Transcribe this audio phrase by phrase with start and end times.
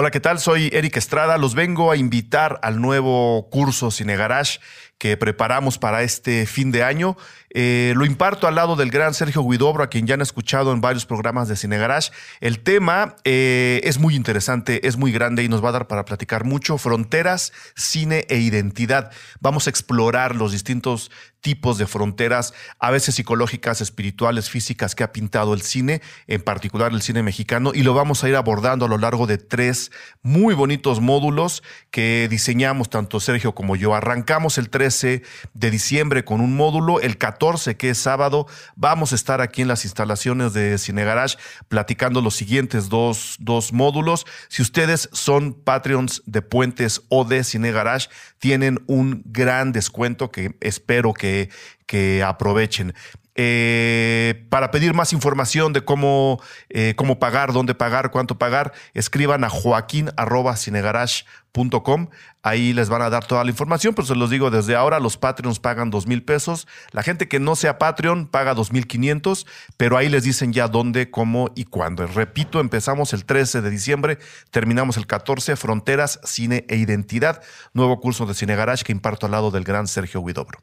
[0.00, 0.38] Hola, ¿qué tal?
[0.38, 1.38] Soy Eric Estrada.
[1.38, 4.60] Los vengo a invitar al nuevo curso Cine Garage
[4.96, 7.16] que preparamos para este fin de año.
[7.50, 10.80] Eh, lo imparto al lado del gran Sergio Guidobro, a quien ya han escuchado en
[10.80, 12.10] varios programas de Cine Garage.
[12.40, 16.04] El tema eh, es muy interesante, es muy grande y nos va a dar para
[16.04, 16.76] platicar mucho.
[16.76, 19.10] Fronteras, cine e identidad.
[19.40, 25.12] Vamos a explorar los distintos tipos de fronteras, a veces psicológicas, espirituales, físicas, que ha
[25.12, 28.88] pintado el cine, en particular el cine mexicano, y lo vamos a ir abordando a
[28.88, 31.62] lo largo de tres muy bonitos módulos
[31.92, 33.94] que diseñamos tanto Sergio como yo.
[33.94, 35.22] Arrancamos el 13
[35.54, 37.37] de diciembre con un módulo, el 14
[37.76, 41.36] que es sábado, vamos a estar aquí en las instalaciones de Cine Garage
[41.68, 44.26] platicando los siguientes dos, dos módulos.
[44.48, 50.56] Si ustedes son Patreons de Puentes o de Cine Garage, tienen un gran descuento que
[50.60, 51.50] espero que
[51.88, 52.94] que, aprovechen.
[53.40, 59.44] Eh, para pedir más información de cómo, eh, cómo pagar, dónde pagar, cuánto pagar, escriban
[59.44, 62.08] a joaquín.cinegarage.com.
[62.42, 65.18] Ahí les van a dar toda la información, pero se los digo desde ahora, los
[65.18, 66.66] Patreons pagan dos mil pesos.
[66.90, 69.46] La gente que no sea Patreon paga dos mil quinientos,
[69.76, 72.08] pero ahí les dicen ya dónde, cómo y cuándo.
[72.08, 74.18] Repito, empezamos el 13 de diciembre,
[74.50, 77.40] terminamos el 14, Fronteras, Cine e Identidad,
[77.72, 80.58] nuevo curso de Cine Garage que imparto al lado del gran Sergio Huidobro.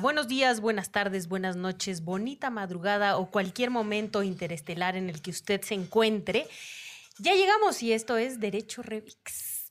[0.00, 5.30] Buenos días, buenas tardes, buenas noches, bonita madrugada o cualquier momento interestelar en el que
[5.30, 6.48] usted se encuentre.
[7.18, 9.70] Ya llegamos y esto es Derecho Revix.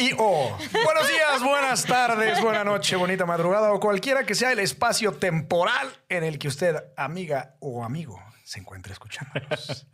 [0.00, 4.58] y oh, buenos días, buenas tardes, buena noche, bonita madrugada o cualquiera que sea el
[4.58, 9.86] espacio temporal en el que usted, amiga o amigo, se encuentre escuchándonos.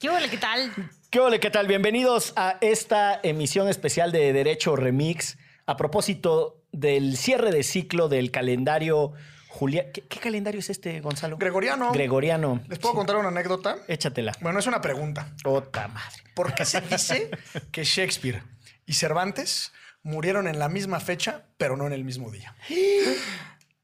[0.00, 0.72] ¿Qué hola, qué tal?
[1.08, 1.68] ¿Qué hola, qué tal?
[1.68, 5.38] Bienvenidos a esta emisión especial de Derecho Remix.
[5.66, 9.12] A propósito del cierre de ciclo del calendario
[9.48, 9.86] Julián.
[9.92, 11.36] ¿Qué, calendario es este, Gonzalo?
[11.36, 11.92] Gregoriano.
[11.92, 12.60] Gregoriano.
[12.68, 13.76] ¿Les puedo contar una anécdota?
[13.88, 14.32] Échatela.
[14.40, 15.32] Bueno, es una pregunta.
[15.44, 16.22] Ota madre.
[16.34, 17.30] ¿Por qué se dice
[17.70, 18.42] que Shakespeare
[18.86, 19.72] y Cervantes
[20.02, 22.54] murieron en la misma fecha, pero no en el mismo día?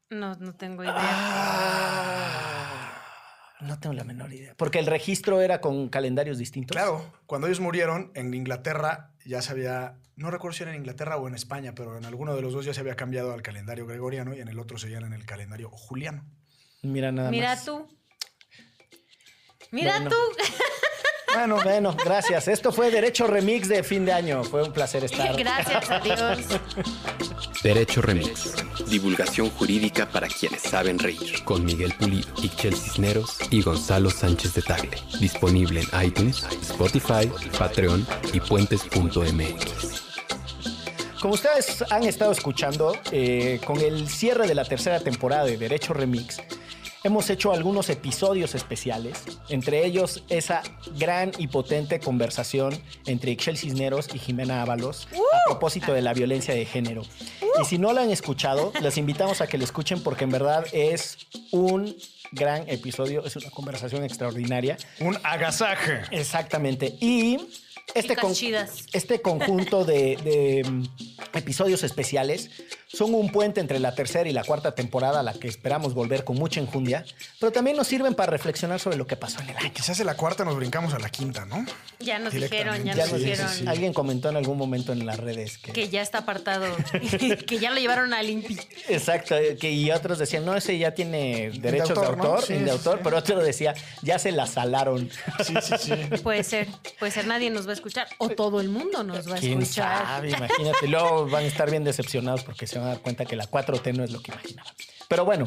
[0.09, 0.95] No, no tengo idea.
[0.97, 2.76] Ah.
[3.61, 4.55] No tengo la menor idea.
[4.57, 6.77] Porque el registro era con calendarios distintos.
[6.77, 11.19] Claro, cuando ellos murieron en Inglaterra ya se había no recuerdo si era en Inglaterra
[11.19, 13.87] o en España, pero en alguno de los dos ya se había cambiado al calendario
[13.87, 16.25] gregoriano y en el otro seguían en el calendario juliano.
[16.83, 17.65] Mira nada Mira más.
[17.65, 17.87] tú.
[19.71, 20.17] Mira tú.
[21.35, 22.49] Bueno, bueno, gracias.
[22.49, 24.43] Esto fue Derecho Remix de fin de año.
[24.43, 25.37] Fue un placer estar.
[25.37, 26.61] Gracias a Dios.
[27.63, 28.55] Derecho Remix.
[28.89, 31.43] Divulgación jurídica para quienes saben reír.
[31.45, 34.97] Con Miguel Pulido, Ixchel Cisneros y Gonzalo Sánchez de Tagle.
[35.21, 40.03] Disponible en iTunes, Spotify, Patreon y puentes.mx.
[41.21, 45.93] Como ustedes han estado escuchando, eh, con el cierre de la tercera temporada de Derecho
[45.93, 46.41] Remix,
[47.07, 50.63] hemos hecho algunos episodios especiales, entre ellos esa
[50.97, 56.53] gran y potente conversación entre Ixchel Cisneros y Jimena Ábalos a propósito de la violencia
[56.53, 57.03] de género.
[57.63, 60.67] Y si no la han escuchado, les invitamos a que la escuchen porque en verdad
[60.73, 61.97] es un
[62.33, 64.77] gran episodio, es una conversación extraordinaria.
[64.99, 66.03] Un agasaje.
[66.11, 66.97] Exactamente.
[67.01, 67.39] Y
[67.95, 68.17] este,
[68.93, 70.83] este conjunto de, mm,
[71.37, 72.51] episodios especiales
[72.89, 76.25] son un puente entre la tercera y la cuarta temporada a la que esperamos volver
[76.25, 77.05] con mucha enjundia,
[77.41, 79.73] pero también nos sirven para reflexionar sobre lo que pasó en el año.
[79.73, 81.65] Quizás en la cuarta nos brincamos a la quinta, ¿no?
[81.99, 83.69] Ya nos dijeron, ya, nos dijeron.
[83.69, 85.73] Alguien comentó en algún momento en las redes que...
[85.73, 86.67] Que ya está apartado,
[87.47, 88.59] que ya lo llevaron a Limpi.
[88.89, 93.17] Exacto, que y otros decían, no, ese ya tiene derechos de autor, de autor, pero
[93.19, 95.11] otro decía, ya se la salaron.
[95.45, 95.93] Sí, sí, sí.
[96.23, 96.69] Puede ser,
[96.99, 99.61] puede ser, nadie nos va a escuchar o todo el mundo nos va a ¿Quién
[99.63, 100.07] escuchar.
[100.07, 100.31] Sabe?
[100.31, 103.51] Imagínate, luego van a estar bien decepcionados porque se van a dar cuenta que la
[103.51, 104.73] 4T no es lo que imaginaban.
[105.09, 105.47] Pero bueno,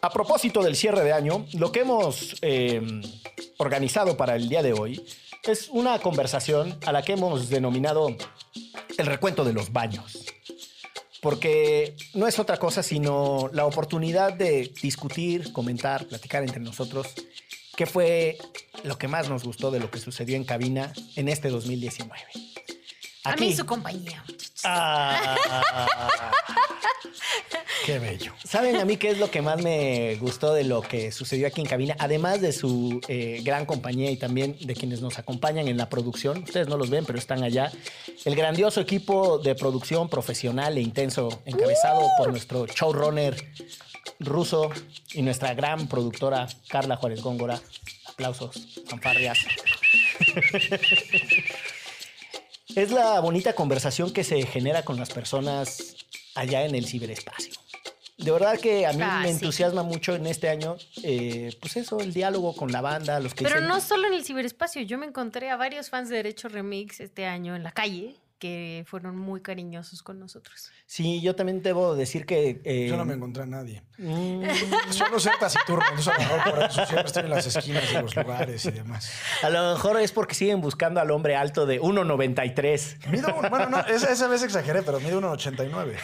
[0.00, 2.80] a propósito del cierre de año, lo que hemos eh,
[3.58, 5.04] organizado para el día de hoy
[5.44, 8.16] es una conversación a la que hemos denominado
[8.96, 10.24] el recuento de los baños.
[11.20, 17.08] Porque no es otra cosa sino la oportunidad de discutir, comentar, platicar entre nosotros
[17.76, 18.38] qué fue
[18.84, 22.14] lo que más nos gustó de lo que sucedió en cabina en este 2019.
[23.24, 24.24] A mí su compañía.
[24.64, 25.36] Ah,
[27.86, 28.32] qué bello.
[28.44, 31.60] ¿Saben a mí qué es lo que más me gustó de lo que sucedió aquí
[31.60, 31.96] en cabina?
[31.98, 36.44] Además de su eh, gran compañía y también de quienes nos acompañan en la producción.
[36.44, 37.70] Ustedes no los ven, pero están allá.
[38.24, 43.36] El grandioso equipo de producción profesional e intenso, encabezado por nuestro showrunner
[44.20, 44.70] ruso
[45.12, 47.60] y nuestra gran productora Carla Juárez Góngora.
[48.06, 49.38] Aplausos, fanfarrias.
[52.74, 55.96] es la bonita conversación que se genera con las personas
[56.34, 57.52] allá en el ciberespacio.
[58.18, 59.34] De verdad que a mí Ah, me sí.
[59.34, 63.44] entusiasma mucho en este año, eh, pues eso, el diálogo con la banda, los que
[63.44, 66.48] Pero dicen- no solo en el ciberespacio, yo me encontré a varios fans de Derecho
[66.48, 70.70] Remix este año en la calle que fueron muy cariñosos con nosotros.
[70.86, 72.60] Sí, yo también debo decir que...
[72.64, 73.82] eh, Yo no me encontré a nadie.
[73.98, 74.42] mm,
[74.90, 78.02] Suelo ser taciturno, entonces a lo mejor por eso siempre estoy en las esquinas de
[78.02, 79.10] los lugares y demás.
[79.42, 83.08] a lo mejor es porque siguen buscando al hombre alto de 1.93.
[83.10, 85.96] Mido un- bueno, no, esa, esa vez exageré, pero mido 1,89.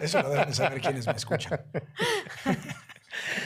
[0.00, 1.60] Eso lo deben de saber quienes me escuchan.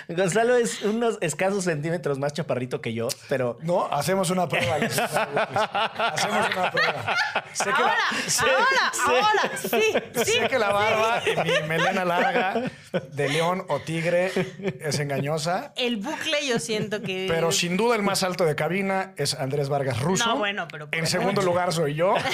[0.08, 3.58] Gonzalo es unos escasos centímetros más chaparrito que yo, pero...
[3.62, 4.78] No, hacemos una prueba.
[4.78, 4.98] López.
[4.98, 7.16] Hacemos una prueba.
[7.52, 9.92] Sé que Ahora, la, ahora, ahora, sí,
[10.24, 10.32] sí.
[10.32, 12.70] sé que la barba y mi melena larga
[13.12, 14.32] de león o tigre
[14.80, 17.26] es engañosa, El bucle yo siento que...
[17.28, 20.24] pero sin duda el más alto de cabina es Andrés Vargas Russo.
[20.26, 21.46] No, bueno, pero En segundo mucho.
[21.46, 22.14] lugar soy yo.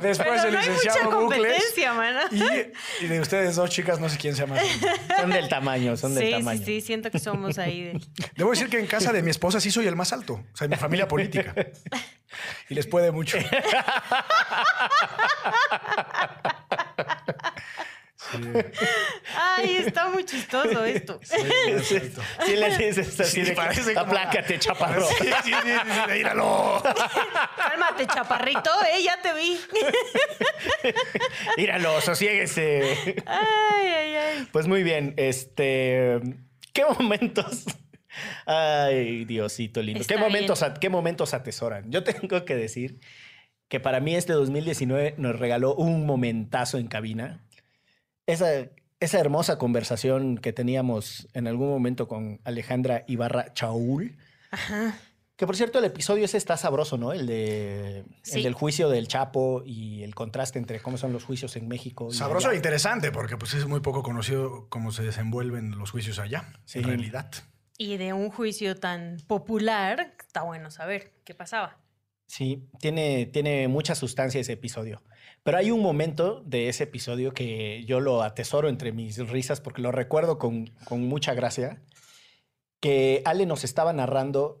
[0.00, 1.40] Después Pero el no hay licenciado mucha Bucles.
[1.52, 2.22] competencia, mana.
[2.30, 4.62] Y, y de ustedes dos chicas, no sé quién sea más.
[5.16, 6.58] Son del tamaño, son del Sí, tamaño.
[6.58, 7.82] sí, sí, siento que somos ahí.
[7.84, 8.00] de-
[8.36, 10.34] Debo decir que en casa de mi esposa sí soy el más alto.
[10.52, 11.54] O sea, en mi familia política.
[12.68, 13.38] Y les puede mucho.
[19.36, 21.20] Ay, está muy chistoso esto.
[21.22, 21.36] Sí,
[22.46, 25.06] sí le dices así Sí, de que, parece como- aplácate, chaparro.
[25.06, 26.82] Sí, sí, sí, sí, sí, míralo.
[27.56, 29.58] Cálmate, chaparrito, eh, ya te vi.
[31.56, 33.16] Míralo, sosiéguese.
[33.26, 34.48] Ay, ay, ay.
[34.52, 36.20] Pues muy bien, este...
[36.72, 37.64] ¿Qué momentos?
[38.46, 40.00] Ay, Diosito lindo.
[40.00, 40.74] Está ¿Qué momentos, bien.
[40.80, 41.90] ¿Qué momentos atesoran?
[41.90, 43.00] Yo tengo que decir
[43.68, 47.44] que para mí este 2019 nos regaló un momentazo en cabina.
[48.28, 48.68] Esa,
[49.00, 54.16] esa hermosa conversación que teníamos en algún momento con Alejandra Ibarra Chaul.
[55.36, 57.12] Que por cierto, el episodio ese está sabroso, ¿no?
[57.12, 58.38] El, de, Sí.
[58.38, 62.08] el del juicio del Chapo y el contraste entre cómo son los juicios en México.
[62.10, 66.18] y Sabroso e interesante, porque pues es muy poco conocido cómo se desenvuelven los juicios
[66.18, 66.80] allá, Sí.
[66.80, 67.30] en realidad.
[67.78, 71.78] Y de un juicio tan popular, está bueno saber qué pasaba.
[72.26, 75.00] Sí, tiene, tiene mucha sustancia ese episodio.
[75.48, 79.80] Pero hay un momento de ese episodio que yo lo atesoro entre mis risas porque
[79.80, 81.80] lo recuerdo con, con mucha gracia,
[82.80, 84.58] que Ale nos estaba narrando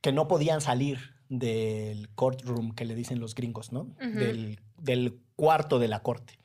[0.00, 3.94] que no podían salir del courtroom que le dicen los gringos, ¿no?
[4.00, 6.38] Del, del cuarto de la corte.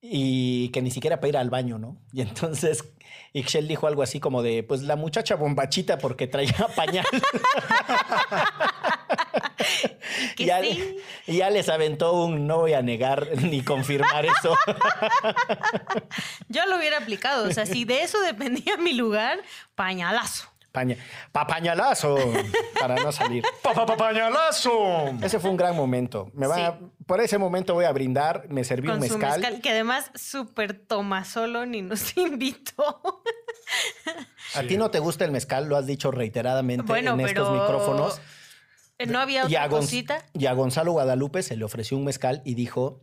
[0.00, 2.02] Y que ni siquiera para ir al baño, ¿no?
[2.12, 2.82] Y entonces
[3.34, 7.06] Ixchel dijo algo así como de, pues la muchacha bombachita porque traía pañal.
[10.36, 10.96] Que ya, sí.
[11.26, 14.56] ya les aventó un no voy a negar ni confirmar eso.
[16.48, 17.48] Yo lo hubiera aplicado.
[17.48, 19.40] O sea, si de eso dependía mi lugar,
[19.74, 20.48] pañalazo.
[20.72, 20.96] Paña,
[21.32, 22.16] papañalazo
[22.78, 23.42] para no salir.
[23.62, 25.08] ¡Papá, papañalazo!
[25.20, 26.30] Ese fue un gran momento.
[26.32, 26.86] Me va, Sí.
[27.06, 28.46] Por ese momento voy a brindar.
[28.50, 29.40] Me serví Con un su mezcal.
[29.40, 33.02] mezcal, que además súper toma solo ni nos invitó.
[34.54, 38.20] A ti no te gusta el mezcal, lo has dicho reiteradamente Bueno, en estos micrófonos.
[39.06, 40.26] ¿No había Y a, otra Gonz- cosita?
[40.34, 43.02] y a Gonzalo Guadalupe se le ofreció un mezcal y dijo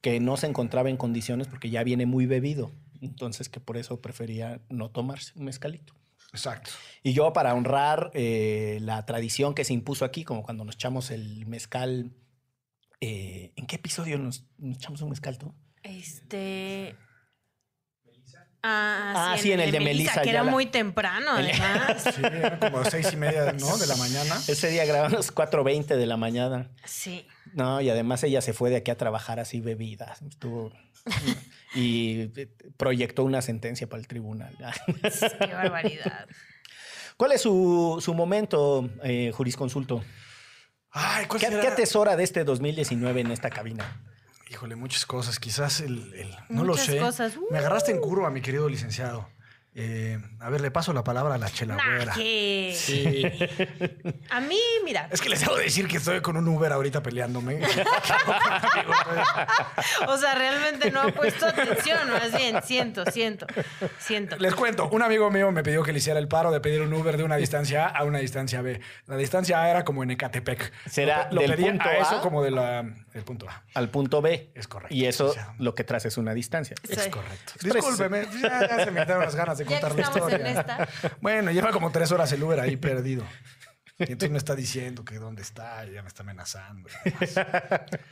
[0.00, 2.72] que no se encontraba en condiciones porque ya viene muy bebido.
[3.00, 5.94] Entonces que por eso prefería no tomarse un mezcalito.
[6.32, 6.70] Exacto.
[7.02, 11.10] Y yo para honrar eh, la tradición que se impuso aquí, como cuando nos echamos
[11.10, 12.12] el mezcal...
[13.00, 15.54] eh, ¿En qué episodio nos, nos echamos un mezcal tú?
[15.82, 16.96] Este.
[18.62, 22.02] Ah, Ah, sí, en el de Melissa que era muy temprano, además.
[22.14, 23.78] Sí, eran como seis y media ¿no?
[23.78, 24.36] de la mañana.
[24.48, 26.70] Ese día grabamos 4.20 de la mañana.
[26.84, 27.26] Sí.
[27.54, 30.16] No, y además ella se fue de aquí a trabajar así bebida.
[30.28, 30.72] Estuvo...
[31.74, 32.26] y
[32.76, 34.56] proyectó una sentencia para el tribunal.
[35.40, 36.26] Qué barbaridad.
[37.16, 40.04] ¿Cuál es su, su momento, eh, jurisconsulto?
[40.90, 41.60] Ay, ¿cuál ¿Qué, será?
[41.60, 44.02] qué atesora de este 2019 en esta cabina?
[44.50, 45.38] Híjole, muchas cosas.
[45.38, 46.12] Quizás el...
[46.14, 46.98] el- no lo sé.
[46.98, 47.34] cosas.
[47.50, 49.28] Me agarraste en curva, mi querido licenciado.
[49.80, 52.12] Eh, a ver, le paso la palabra a la chela Nah, güera.
[52.14, 57.00] que- A mí, mira, Es que les debo decir que estoy con un Uber ahorita
[57.00, 57.60] peleándome.
[60.08, 63.46] o sea, realmente no ha puesto atención, más bien, siento, siento,
[63.98, 64.36] siento.
[64.38, 66.92] Les cuento, un amigo mío me pidió que le hiciera el paro de pedir un
[66.92, 68.80] Uber de una distancia A a una distancia B.
[69.06, 70.72] La distancia A era como en Ecatepec.
[70.90, 72.20] ¿Será Lo, lo del pedí punto a eso A?
[72.20, 72.82] como de la,
[73.12, 73.62] del punto A.
[73.74, 74.50] Al punto B.
[74.54, 75.54] Es correcto, Y eso o sea.
[75.58, 76.74] lo que traes es una distancia.
[76.88, 77.10] Es Sí.
[77.10, 77.52] correcto.
[77.62, 80.88] Discúlpeme, ya, ya se me quitaron las ganas de contar la historia.
[81.20, 83.24] Bueno, lleva como tres horas el Uber ahí perdido.
[83.98, 86.88] Y entonces me está diciendo que dónde está, y ya me está amenazando.
[87.04, 87.36] y demás.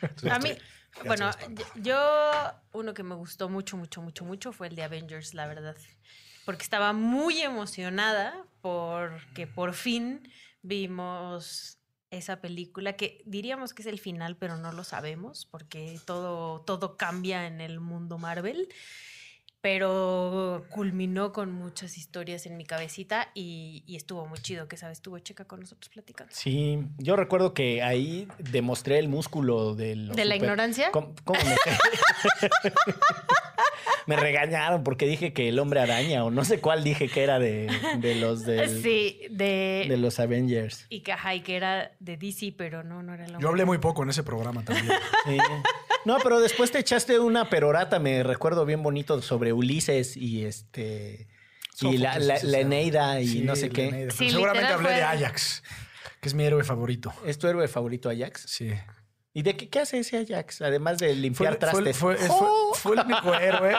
[0.03, 1.31] Entonces A mí, estoy- bueno,
[1.77, 5.77] yo, uno que me gustó mucho, mucho, mucho, mucho fue el de Avengers, la verdad.
[6.45, 10.29] Porque estaba muy emocionada porque por fin
[10.63, 11.79] vimos
[12.11, 16.97] esa película que diríamos que es el final, pero no lo sabemos porque todo, todo
[16.97, 18.69] cambia en el mundo Marvel.
[19.63, 24.99] Pero culminó con muchas historias en mi cabecita y, y estuvo muy chido que, ¿sabes?
[24.99, 26.33] Estuvo Checa con nosotros platicando.
[26.35, 30.11] Sí, yo recuerdo que ahí demostré el músculo del...
[30.11, 30.91] ¿De la ignorancia?
[30.93, 31.57] ¿Cómo, cómo me...
[34.07, 37.39] me regañaron porque dije que el hombre araña o no sé cuál dije que era
[37.41, 39.87] de, de los del- Sí, de...
[39.89, 40.87] de los Avengers.
[40.91, 43.65] Y que, ajá, y que era de DC, pero no, no era el Yo hablé
[43.65, 44.93] muy poco en ese programa también.
[45.27, 45.39] Sí.
[46.07, 51.29] No, pero después te echaste una perorata, me recuerdo bien bonito, sobre Ulises y este.
[51.81, 52.59] Y la, la, la.
[52.61, 53.89] Eneida y Sí, no sé qué.
[53.89, 54.11] Eneida.
[54.13, 55.63] Sí, seguramente hablé de fue- Ajax,
[56.21, 57.13] que es mi héroe favorito.
[57.27, 58.45] ¿Es tu héroe favorito Ajax?
[58.47, 58.73] Sí.
[59.35, 60.63] ¿Y de qué, qué hace ese Ajax?
[60.63, 61.97] Además de limpiar Fue, fue- trastes.
[61.99, 62.73] fue- fue- ¡Oh!
[62.75, 63.75] fue el único héroe.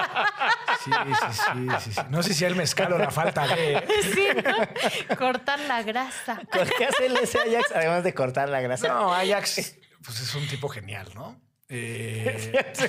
[0.85, 2.01] Sí, sí, sí, sí, sí.
[2.11, 3.83] No sé si el mezcal o la falta de.
[4.13, 4.27] Sí,
[5.09, 5.15] ¿no?
[5.17, 6.41] Cortar la grasa.
[6.77, 8.87] ¿Qué hace ese Ajax además de cortar la grasa?
[8.89, 11.41] No, Ajax, pues es un tipo genial, ¿no?
[11.69, 12.63] Eh,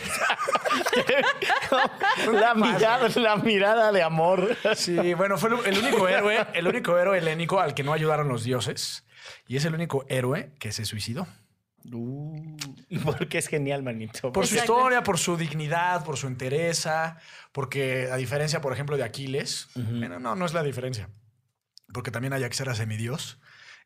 [2.32, 4.56] la, mirada, la mirada de amor.
[4.76, 8.44] sí, bueno, fue el- único héroe, el único héroe helénico al que no ayudaron los
[8.44, 9.04] dioses.
[9.47, 11.26] Y es el único héroe que se suicidó.
[11.90, 12.56] Uh,
[13.04, 14.32] porque es genial, manito.
[14.32, 17.18] Por su historia, por su dignidad, por su entereza,
[17.52, 21.08] porque a diferencia, por ejemplo, de Aquiles, bueno, no, no es la diferencia,
[21.92, 23.38] porque también Ajax era semidios,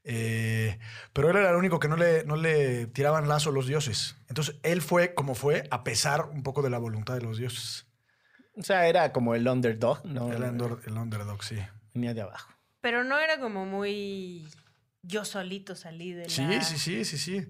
[0.05, 0.79] eh,
[1.13, 4.17] pero él era el único que no le, no le tiraban lazo los dioses.
[4.29, 7.87] Entonces, él fue como fue, a pesar un poco de la voluntad de los dioses.
[8.57, 10.33] O sea, era como el underdog, ¿no?
[10.33, 11.57] El, under- el underdog, sí.
[11.95, 12.53] Venía de abajo.
[12.81, 14.47] Pero no era como muy.
[15.03, 16.29] Yo solito salí de la.
[16.29, 17.47] Sí, sí, sí, sí, sí.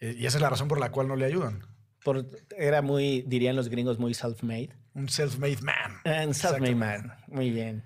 [0.00, 1.64] Eh, y esa es la razón por la cual no le ayudan.
[2.04, 2.26] Por-
[2.56, 4.70] era muy, dirían los gringos, muy self-made.
[4.94, 6.00] Un self-made man.
[6.04, 7.12] And self-made man.
[7.28, 7.82] Muy bien.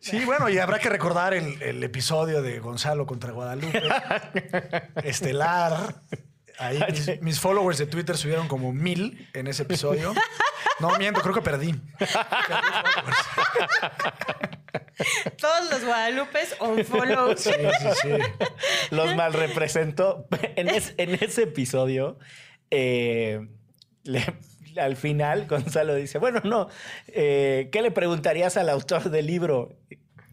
[0.00, 3.82] Sí, bueno, y habrá que recordar el, el episodio de Gonzalo contra Guadalupe.
[5.04, 5.96] Estelar.
[6.58, 10.14] Ahí mis, mis followers de Twitter subieron como mil en ese episodio.
[10.80, 11.72] No, miento, creo que perdí.
[11.98, 13.18] Perdí followers.
[15.38, 17.36] Todos los Guadalupes on follow.
[17.36, 18.08] Sí, sí, sí.
[18.90, 20.26] Los mal representó.
[20.56, 22.18] En, es- en ese episodio,
[22.70, 23.46] eh,
[24.04, 24.34] le-
[24.78, 26.68] al final, Gonzalo dice: Bueno, no,
[27.08, 29.76] eh, ¿qué le preguntarías al autor del libro?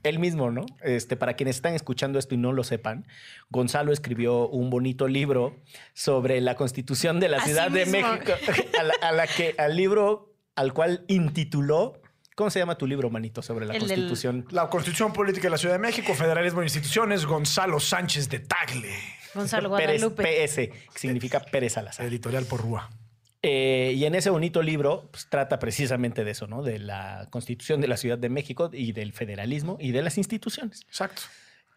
[0.04, 0.66] Él mismo, ¿no?
[0.82, 3.08] Este, para quienes están escuchando esto y no lo sepan,
[3.50, 5.56] Gonzalo escribió un bonito libro
[5.94, 7.86] sobre la constitución de la Así Ciudad de.
[7.86, 8.34] México,
[8.80, 12.02] a la, a la que, al libro al cual intituló.
[12.36, 14.46] ¿Cómo se llama tu libro, manito, sobre la El constitución?
[14.50, 18.96] La Constitución Política de la Ciudad de México, Federalismo e Instituciones, Gonzalo Sánchez de Tagle.
[19.36, 20.24] Gonzalo Pérez, Guadalupe.
[20.24, 22.06] PS, que significa Pérez Salazar.
[22.08, 22.90] Editorial por Rúa.
[23.46, 26.64] Eh, y en ese bonito libro pues, trata precisamente de eso, ¿no?
[26.64, 30.82] De la constitución de la Ciudad de México y del federalismo y de las instituciones.
[30.88, 31.24] Exacto.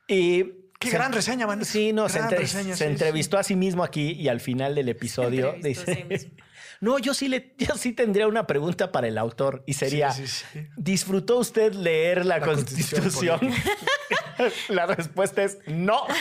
[0.07, 0.45] Y
[0.79, 1.65] Qué se- gran reseña, man.
[1.65, 4.77] Sí, no, se, entre- reseña, se sí, entrevistó a sí mismo aquí y al final
[4.77, 6.31] del episodio sí dice, mismo.
[6.81, 10.29] no, yo sí, le, yo sí tendría una pregunta para el autor y sería, Sí,
[10.29, 10.67] sí, sí.
[10.77, 13.01] ¿disfrutó usted leer la, La constitución?
[13.03, 13.41] Constitución
[14.69, 16.07] la respuesta es no.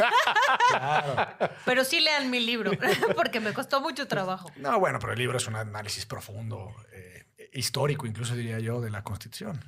[0.69, 1.27] Claro.
[1.65, 2.71] Pero sí lean mi libro,
[3.15, 4.49] porque me costó mucho trabajo.
[4.57, 8.89] No, bueno, pero el libro es un análisis profundo, eh, histórico, incluso diría yo, de
[8.89, 9.63] la Constitución.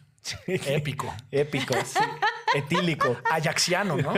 [0.48, 1.14] Épico.
[1.32, 2.00] Épico, sí.
[2.54, 3.18] etílico.
[3.32, 4.14] Ajaxiano, ¿no?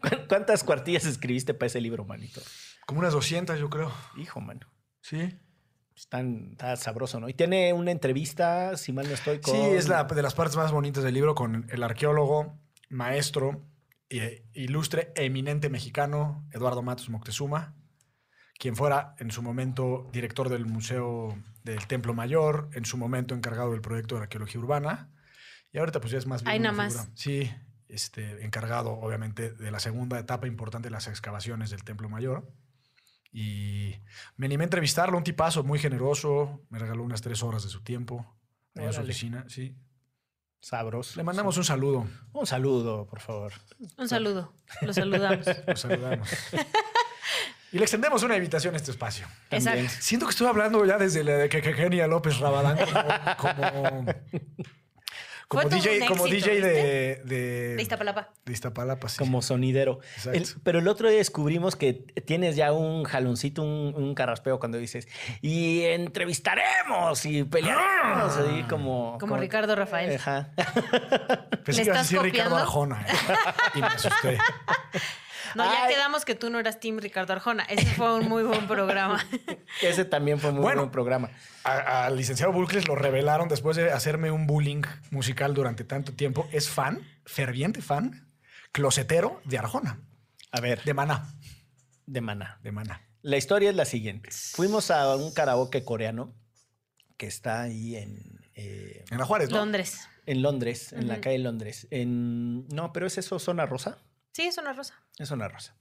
[0.00, 2.40] ¿Cu- ¿Cuántas cuartillas escribiste para ese libro, manito?
[2.86, 3.92] Como unas 200, yo creo.
[4.16, 4.60] Hijo, mano.
[5.00, 5.36] Sí.
[5.94, 7.28] Están, está sabroso, ¿no?
[7.28, 9.54] Y tiene una entrevista, si mal no estoy, con...
[9.54, 12.58] Sí, es la, de las partes más bonitas del libro con el arqueólogo,
[12.88, 13.64] maestro,
[14.10, 17.74] e ilustre, eminente mexicano, Eduardo Matos Moctezuma,
[18.58, 23.72] quien fuera en su momento director del Museo del Templo Mayor, en su momento encargado
[23.72, 25.10] del proyecto de arqueología urbana,
[25.72, 27.10] y ahorita pues ya es más bien Ahí una nada más.
[27.14, 27.50] Sí,
[27.88, 32.48] este, encargado obviamente de la segunda etapa importante de las excavaciones del Templo Mayor.
[33.36, 33.96] Y
[34.36, 37.82] me animé a entrevistarlo, un tipazo muy generoso, me regaló unas tres horas de su
[37.82, 38.24] tiempo
[38.76, 39.74] allá su oficina, sí.
[40.60, 41.14] Sabroso.
[41.16, 43.52] Le mandamos un saludo, Un saludo, por favor.
[43.98, 44.54] Un saludo.
[44.80, 45.46] Lo saludamos.
[45.66, 46.28] lo saludamos.
[47.72, 49.26] y le extendemos una invitación a este espacio.
[49.50, 49.90] Exacto.
[49.98, 52.78] Siento que estoy hablando ya desde la de que que Kenia López Rabadán
[53.36, 54.14] como, como,
[55.48, 58.30] como DJ, como éxito, DJ de, de, De Iztapalapa.
[58.44, 59.18] de Iztapalapa, sí.
[59.18, 60.00] Como sonidero.
[60.32, 64.78] El- pero el otro día descubrimos que tienes ya un jaloncito, un, un carraspeo cuando
[64.78, 65.06] dices,
[65.42, 68.36] y entrevistaremos y pelearemos.
[68.36, 69.18] Así como...
[69.20, 70.16] Como Ricardo Rafael.
[70.16, 70.50] Ajá.
[70.56, 72.56] Pensé ¿Le que ibas a estás decir Ricardo copiando?
[72.56, 73.06] Arjona.
[73.06, 73.34] eh,
[73.76, 74.38] Y me asusté.
[75.54, 75.94] No, ya Ay.
[75.94, 77.64] quedamos que tú no eras Team Ricardo Arjona.
[77.64, 79.24] Ese fue un muy buen programa.
[79.82, 80.80] Ese también fue muy Bueno.
[80.82, 81.30] buen programa.
[81.64, 86.48] Al licenciado Bulcles lo revelaron después de hacerme un bullying musical durante tanto tiempo.
[86.52, 88.28] Es fan, ferviente fan,
[88.72, 90.00] closetero de Arjona.
[90.50, 91.34] A ver, De Maná.
[92.06, 92.58] de Maná.
[92.62, 93.00] De Maná.
[93.22, 94.28] La historia es la siguiente.
[94.30, 96.34] Fuimos a un karaoke coreano
[97.16, 99.56] que está ahí en, eh, En la Juárez, ¿no?
[99.58, 100.08] Londres.
[100.26, 101.86] en Londres, en la calle Londres.
[101.90, 103.98] En, no, pero es eso, zona rosa.
[104.34, 104.94] Sí, es una rosa.
[105.16, 105.74] Es zona rosa.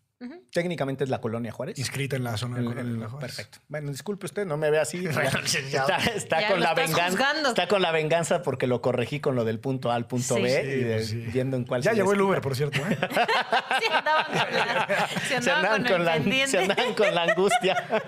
[0.54, 1.78] Técnicamente es la colonia Juárez.
[1.78, 3.36] Inscrita en la zona En- de la Juárez.
[3.36, 3.58] perfecto.
[3.68, 5.06] Bueno, disculpe usted, no me ve así.
[5.46, 7.10] Está está Ya con la venganza.
[7.10, 7.50] juzgando.
[7.50, 10.42] Está con la venganza porque lo corregí con lo del punto A al punto Sí.
[10.44, 11.18] B Sí, y de- pues sí.
[11.34, 12.80] viendo en cuál Ya se llegó el Uber, por cierto.
[12.88, 12.98] ¿eh?
[13.82, 16.48] Sí, andaban con la, se se andaban andaban con, con, el la, pendiente.
[16.52, 18.04] se andaban con la angustia.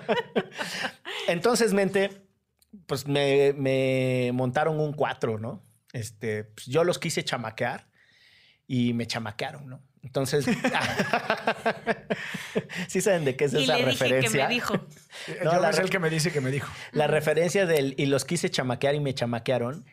[1.28, 2.22] Entonces, mente,
[2.88, 5.64] pues me, me montaron un 4, ¿no?
[5.92, 7.90] Este, pues, yo los quise chamaquear
[8.68, 9.84] y me chamaquearon, ¿no?
[10.06, 10.46] Entonces,
[12.88, 14.48] sí saben de qué es y esa le dije que referencia.
[14.48, 14.74] me dijo.
[15.44, 16.72] No, Yo la es el que me dice que me dijo.
[16.92, 19.86] La referencia del y los quise chamaquear y me chamaquearon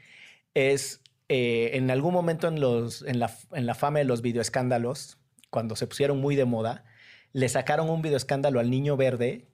[0.52, 5.19] es eh, en algún momento en, los, en, la, en la fama de los videoescándalos,
[5.49, 6.85] cuando se pusieron muy de moda,
[7.33, 9.47] le sacaron un videoescándalo al niño verde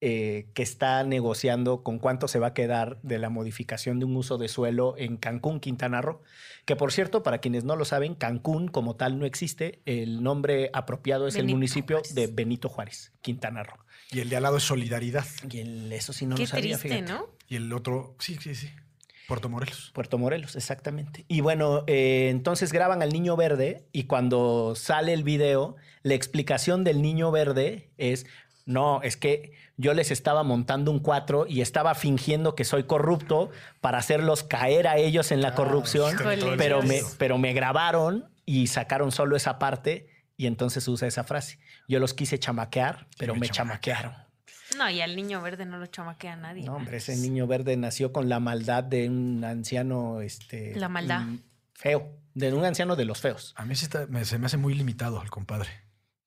[0.00, 4.16] eh, que está negociando con cuánto se va a quedar de la modificación de un
[4.16, 6.22] uso de suelo en Cancún, Quintana Roo.
[6.64, 9.80] Que por cierto, para quienes no lo saben, Cancún como tal no existe.
[9.86, 12.14] El nombre apropiado es el municipio Juárez.
[12.14, 13.78] de Benito Juárez, Quintana Roo.
[14.10, 15.26] Y el de al lado es Solidaridad.
[15.50, 17.12] Y el- eso sí no Qué lo sabía, triste, fíjate.
[17.12, 17.26] ¿no?
[17.48, 18.68] Y el otro, sí, sí, sí.
[19.26, 19.90] Puerto Morelos.
[19.94, 21.26] Puerto Morelos, exactamente.
[21.28, 26.82] Y bueno, eh, entonces graban al niño verde y cuando sale el video, la explicación
[26.82, 28.24] del niño verde es,
[28.68, 33.50] no, es que yo les estaba montando un 4 y estaba fingiendo que soy corrupto
[33.80, 36.16] para hacerlos caer a ellos en la Claro, corrupción,
[36.58, 41.58] pero me, pero me grabaron y sacaron solo esa parte y entonces usa esa frase.
[41.88, 44.12] Yo los quise chamaquear, pero me me chamaquearon.
[44.76, 46.64] No, y al niño verde no lo chamaquea nadie.
[46.64, 50.76] No, hombre, ese niño verde nació con la maldad de un anciano, este...
[50.76, 51.20] La maldad.
[51.22, 51.38] mm,
[51.72, 53.54] Feo, de un anciano de los feos.
[53.56, 55.70] A mí sí está- me- se me hace muy limitado el compadre.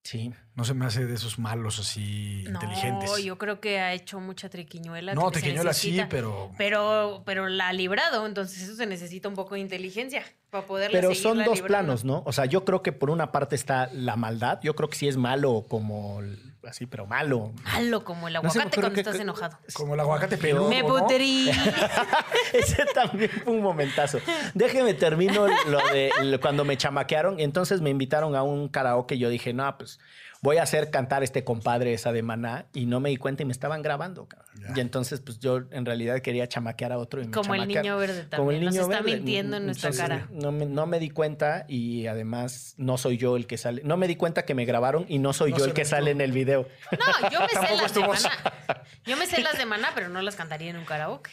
[0.03, 0.33] Sí.
[0.55, 3.23] No se me hace de esos malos así No, inteligentes.
[3.23, 5.13] yo creo que ha hecho mucha triquiñuela.
[5.13, 6.51] no, Tequeñuela sí, pero.
[6.57, 10.91] Pero, pero la ha librado, entonces eso se necesita un poco de inteligencia para poder
[10.91, 12.23] Pero son dos planos, ¿no?
[12.25, 14.59] O sea, yo creo que por una parte está la maldad.
[14.63, 17.51] Yo creo que sí es malo como el- así, pero malo.
[17.63, 19.57] Malo como el No aguacate cuando que- estás enojado.
[19.73, 20.69] Como el aguacate peludo.
[20.69, 20.87] Me ¿no?
[20.87, 21.49] putrí.
[22.53, 24.19] Ese también fue un momentazo.
[24.53, 27.39] Déjeme termino lo de lo- cuando me chamaquearon.
[27.39, 29.17] Y entonces me invitaron a un karaoke.
[29.17, 29.99] Yo dije, no, pues
[30.41, 32.65] voy a hacer cantar este compadre esa de maná.
[32.73, 34.27] Y no me di cuenta y me estaban grabando.
[34.27, 34.47] cabrón.
[34.59, 34.73] Ya.
[34.75, 37.21] Y entonces, pues yo en realidad quería chamaquear a otro.
[37.21, 38.37] Y me Como el niño verde también.
[38.39, 39.17] Como el niño Nos está verde.
[39.17, 40.27] mintiendo en nuestra Entonces, cara.
[40.31, 43.81] No me, no me di cuenta y además no soy yo el que sale.
[43.85, 45.89] No me di cuenta que me grabaron y no soy No yo el que tú.
[45.89, 46.67] sale en el video.
[46.91, 48.83] No, yo me sé las de maná.
[49.05, 51.31] Yo me sé las de maná, pero no las cantaría en un karaoke.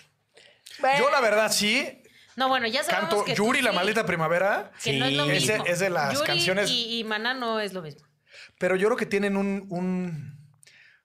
[0.98, 2.02] Yo, la verdad, sí.
[2.36, 4.70] No, bueno, ya sabemos Canto que tú Yuri, la sí, maleta primavera.
[4.84, 5.30] Que no es lo Sí.
[5.30, 5.64] Mismo.
[5.66, 8.06] es de las Yuri canciones- Y, y maná no es lo mismo.
[8.58, 10.38] Pero yo creo que tienen un, un,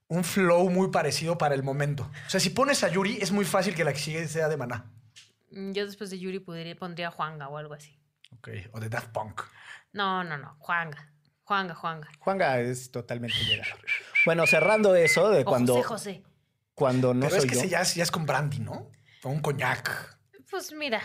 [0.08, 2.10] un flow muy parecido para el momento.
[2.26, 4.58] O sea, si pones a Yuri, es muy fácil que la que sigue sea de
[4.58, 4.92] maná.
[5.52, 7.98] Mm, Yo después de Yuri podría, pondría Juanga o algo así.
[8.38, 8.50] Ok.
[8.72, 9.42] O de Daft Punk.
[9.92, 10.56] No, no, no.
[10.60, 11.10] Juanga.
[11.44, 12.10] Juanga, Juanga.
[12.20, 13.78] Juanga es totalmente llegador.
[14.26, 16.24] Bueno, cerrando eso de O cuando, José José.
[16.74, 17.62] cuando no Pero es soy que yo.
[17.62, 18.90] ese ya, es- ya es con brandy, ¿no?
[19.24, 20.18] O un coñac.
[20.50, 21.02] Pues mira,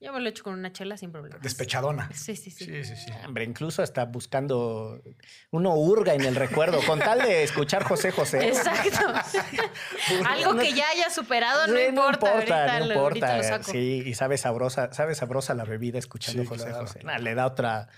[0.00, 1.38] yo me lo he hecho con una chela sin problema.
[1.42, 2.08] Despechadona.
[2.14, 2.64] Sí, sí, sí.
[2.64, 3.12] Sí, sí, sí.
[3.26, 5.02] Hombre, incluso hasta buscando.
[5.50, 8.48] Uno hurga en el recuerdo, con tal de escuchar José José.
[8.48, 8.98] Exacto.
[10.26, 12.32] Algo que ya haya superado, no Sí, importa.
[12.32, 13.36] ahorita, no lo, importa.
[13.36, 13.70] lo saco.
[13.72, 16.86] Sí, y sabe sabrosa, sabe sabrosa la bebida escuchando Sí, José claro.
[16.86, 17.00] José.
[17.04, 17.88] Nah, le da otra.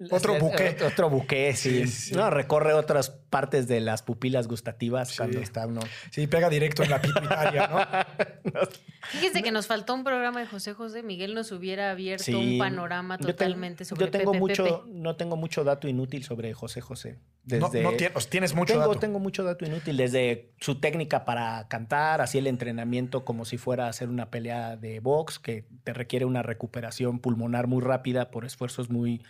[0.10, 0.76] Otro buque.
[0.84, 1.86] Otro buque, sí.
[1.86, 2.14] Sí, sí.
[2.14, 5.16] No, recorre otras partes de las pupilas gustativas Sí.
[5.18, 5.80] cuando está uno.
[6.10, 8.60] Sí, pega directo en la pituitaria, ¿no?
[9.02, 11.02] Fíjense que nos faltó un programa de José José.
[11.02, 12.34] Miguel nos hubiera abierto Sí.
[12.34, 14.76] un panorama Yo totalmente sobre Yo tengo Pepe mucho, Pepe.
[14.86, 17.18] no tengo mucho dato inútil sobre José José.
[17.44, 19.00] No, Desde, no tienes, tienes mucho tengo, dato.
[19.00, 23.86] tengo mucho dato inútil, desde su técnica para cantar, así el entrenamiento como si fuera
[23.86, 28.44] a hacer una pelea de box, que te requiere una recuperación pulmonar muy rápida por
[28.44, 29.22] esfuerzos muy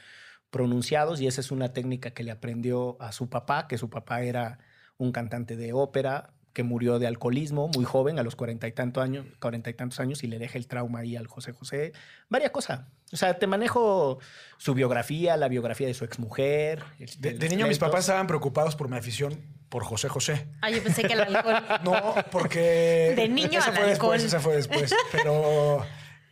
[0.51, 4.23] pronunciados, y esa es una técnica que le aprendió a su papá, que su papá
[4.23, 4.59] era
[4.99, 9.01] un cantante de ópera que murió de alcoholismo muy joven, a los cuarenta y, tanto
[9.01, 11.93] años, cuarenta y tantos años, y le deja el trauma ahí al José José.
[12.29, 12.81] Varias cosas.
[13.13, 14.19] O sea, te manejo
[14.59, 16.83] su biografía, la biografía de su exmujer.
[16.99, 20.49] este, De, de niño mis papás estaban preocupados por mi afición por José José.
[20.61, 21.55] Ah, yo pensé que el alcohol.
[21.85, 23.15] No, porque...
[23.17, 24.19] De niño al fue alcohol.
[24.19, 24.93] después, ese fue después.
[25.13, 25.85] Pero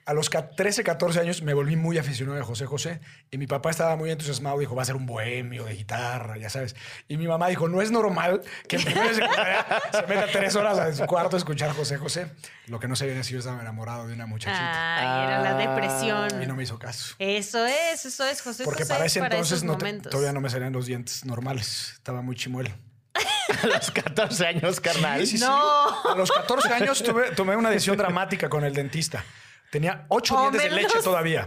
[0.08, 3.46] A los ca- 13, 14 años me volví muy aficionado de José José y mi
[3.46, 4.58] papá estaba muy entusiasmado.
[4.58, 6.74] Dijo, va a ser un bohemio de guitarra, ya sabes.
[7.08, 10.78] Y mi mamá dijo, no es normal que en primera secundaria se meta tres horas
[10.88, 12.32] en su cuarto a escuchar José José.
[12.68, 14.96] Lo que no sabía es si yo estaba enamorado de una muchachita.
[14.96, 15.54] Ay, era la Ah.
[15.58, 16.42] depresión.
[16.42, 17.14] Y no me hizo caso.
[17.18, 20.40] Eso es, eso es, José Porque José para es ese entonces no te- todavía no
[20.40, 21.92] me salían los dientes normales.
[21.96, 22.70] Estaba muy chimuelo.
[23.62, 25.20] A los 14 años, carnal.
[25.20, 25.44] Sí, sí, sí.
[25.44, 26.10] No.
[26.10, 29.22] A los 14 años tuve- tomé una decisión dramática con el dentista.
[29.70, 31.46] Tenía ocho O dientes de leche todavía.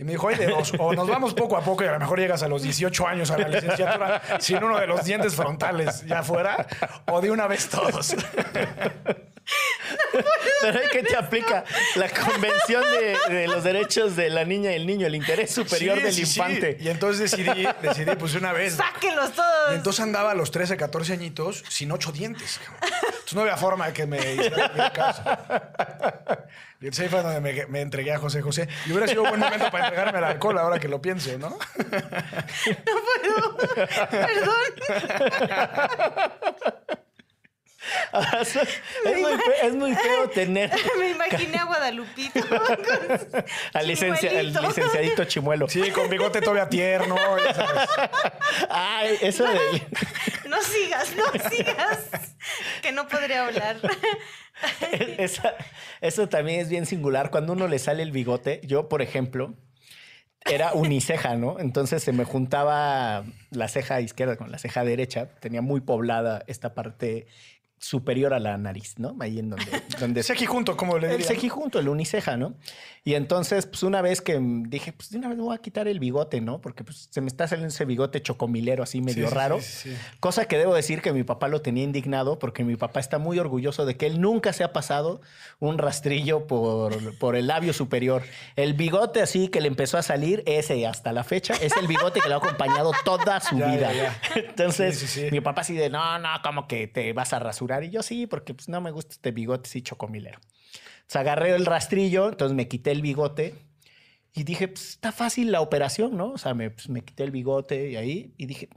[0.00, 2.20] Y me dijo, oye, os- o nos vamos poco a poco y a lo mejor
[2.20, 6.22] llegas a los 18 años a la licenciatura sin uno de los dientes frontales ya
[6.22, 6.66] fuera,
[7.06, 8.14] o de una vez todos.
[10.62, 11.64] Pero ¿qué te aplica?
[11.94, 15.96] La convención de, de los derechos de la niña y el niño, el interés superior
[15.98, 16.38] Sí, del sí, sí.
[16.40, 16.76] infante.
[16.80, 18.74] Y entonces decidí, decidí, pues una vez.
[18.74, 19.72] Sáquenlos todos.
[19.72, 22.60] Y entonces andaba a los 13, 14 añitos sin ocho dientes.
[22.82, 25.22] Entonces no había forma de que me hiciera caso.
[26.80, 28.68] Y entonces ahí fue donde me, me entregué a José José.
[28.86, 31.58] Y hubiera sido un buen momento para entregarme al alcohol ahora que lo pienso, ¿no?
[38.40, 38.54] es,
[39.20, 42.40] muy fe- es muy feo tener Me imaginé a Guadalupito.
[43.74, 45.68] al, licencia- al licenciadito Chimuelo.
[45.68, 47.88] Sí, con bigote todavía tierno, ya sabes.
[48.70, 49.58] Ay, eso de...
[50.48, 52.08] No sigas, no sigas.
[52.82, 53.76] Que no podría hablar.
[55.18, 55.54] Esa-
[56.00, 57.30] eso también es bien singular.
[57.30, 59.54] Cuando uno le sale el bigote, yo, por ejemplo,
[60.44, 61.58] era uniceja, ¿no?
[61.60, 65.28] Entonces se me juntaba la ceja izquierda con la ceja derecha.
[65.40, 67.26] Tenía muy poblada esta parte
[67.78, 69.16] superior a la nariz, ¿no?
[69.20, 69.66] Ahí en donde...
[70.00, 71.26] donde junto, como le el diría.
[71.28, 72.54] cejijunto, el uniceja, ¿no?
[73.04, 75.88] Y entonces, pues una vez que dije, pues de una vez me voy a quitar
[75.88, 76.60] el bigote, ¿no?
[76.60, 79.60] Porque pues se me está saliendo ese bigote chocomilero así medio sí, raro.
[79.60, 79.96] sí, sí.
[80.20, 83.38] Cosa que debo decir que mi papá lo tenía indignado porque mi papá está muy
[83.38, 85.20] orgulloso de que él nunca se ha pasado
[85.58, 88.22] un rastrillo por, por el labio superior.
[88.56, 92.20] El bigote así que le empezó a salir, ese hasta la fecha, es el bigote
[92.20, 93.92] que le ha acompañado toda su Ya, vida.
[93.92, 94.20] ya, ya.
[94.48, 97.67] Entonces, mi papá así de, no, no, como que te vas a rasurar.
[97.84, 100.38] Y yo sí, porque pues no me gusta este bigote así chocomilero.
[100.96, 103.54] Entonces agarré el rastrillo, entonces me quité el bigote
[104.34, 106.32] y dije, pues está fácil la operación, ¿no?
[106.32, 108.68] O sea, me, pues, me quité el bigote y ahí y dije,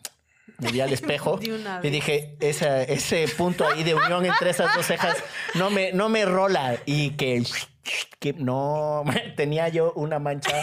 [0.57, 1.39] me vi al espejo
[1.83, 5.17] y dije, esa- ese punto ahí de unión entre esas dos cejas
[5.55, 7.43] no me, no me rola y que,
[8.19, 9.03] que no,
[9.37, 10.55] tenía yo una mancha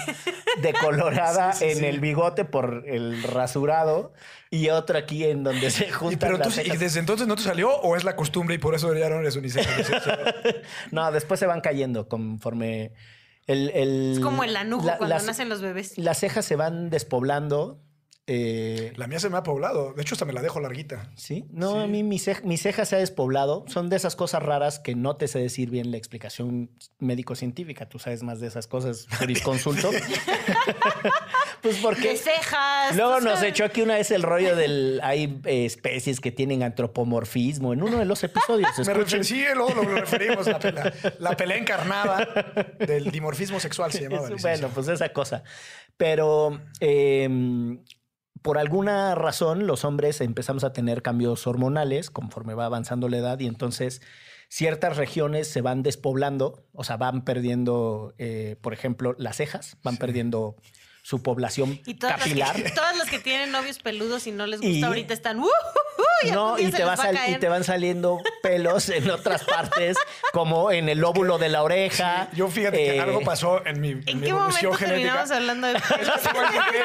[0.62, 1.84] decolorada Sí, sí, en sí.
[1.86, 4.12] el bigote por el rasurado
[4.50, 7.42] y otra aquí en donde se juntan pero las tú, ¿y desde entonces no te
[7.42, 9.70] salió o es la costumbre y por eso ya no eres uniceja?
[10.90, 12.92] No, después se van cayendo conforme
[13.46, 13.70] el...
[13.70, 15.98] el- Es como el anujo la- cuando las, nacen los bebés.
[15.98, 17.80] las cejas se van despoblando.
[18.30, 19.94] Eh, La mía se me ha poblado.
[19.94, 21.10] De hecho, hasta me la dejo larguita.
[21.16, 21.46] ¿Sí?
[21.50, 21.78] No, Sí.
[21.78, 23.64] a mí mi, cej- mi ceja se ha despoblado.
[23.68, 27.88] Son de esas cosas raras que no te sé decir bien la explicación médico-científica.
[27.88, 29.90] Tú sabes más de esas cosas, jurisconsulto.
[31.62, 32.16] pues De porque...
[32.16, 32.94] cejas.
[32.96, 35.00] Luego sea, nos echó aquí una vez el rollo del...
[35.02, 38.70] Hay eh, especies que tienen antropomorfismo en uno de los episodios.
[38.86, 42.26] Me referí, sí, luego lo, referimos, la, la- la pelea encarnada
[42.78, 44.28] del dimorfismo sexual se llamaba.
[44.28, 45.42] Eso, bueno, pues esa cosa.
[45.96, 47.28] Pero eh,
[48.42, 53.38] por alguna razón los hombres empezamos a tener cambios hormonales conforme va avanzando la edad
[53.40, 54.00] y entonces
[54.48, 59.96] ciertas regiones se van despoblando, o sea, van perdiendo, eh, por ejemplo, las cejas, van
[59.98, 60.56] perdiendo
[61.08, 62.54] su población Y todas las, capilar.
[62.54, 65.38] que, todas las que tienen novios peludos y no les gusta Y- ahorita están.
[65.38, 69.08] "Uh, uh, uh", y No, y te, va a y te van saliendo pelos en
[69.10, 69.96] otras partes,
[70.34, 72.28] como en el lóbulo de la oreja.
[72.34, 74.86] Yo fíjate que Eh, algo pasó en mi, en ¿En mi qué evolución momento genética.
[74.88, 75.72] terminamos hablando de
[76.34, 76.82] porque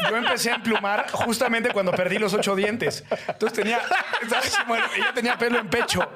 [0.10, 3.02] Yo empecé a emplumar justamente cuando perdí los ocho dientes.
[3.26, 3.80] Entonces tenía,
[4.30, 4.56] ¿sabes?
[4.68, 6.08] Bueno, yo tenía pelo en pecho.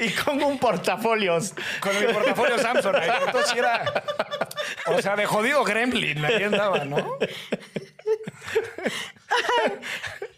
[0.00, 1.54] Y con un portafolios.
[1.80, 2.96] Con mi portafolio Samsung.
[2.96, 3.10] ahí.
[3.56, 3.84] Era.
[4.86, 7.18] O sea, de jodido gremlin, ahí andaba, ¿no?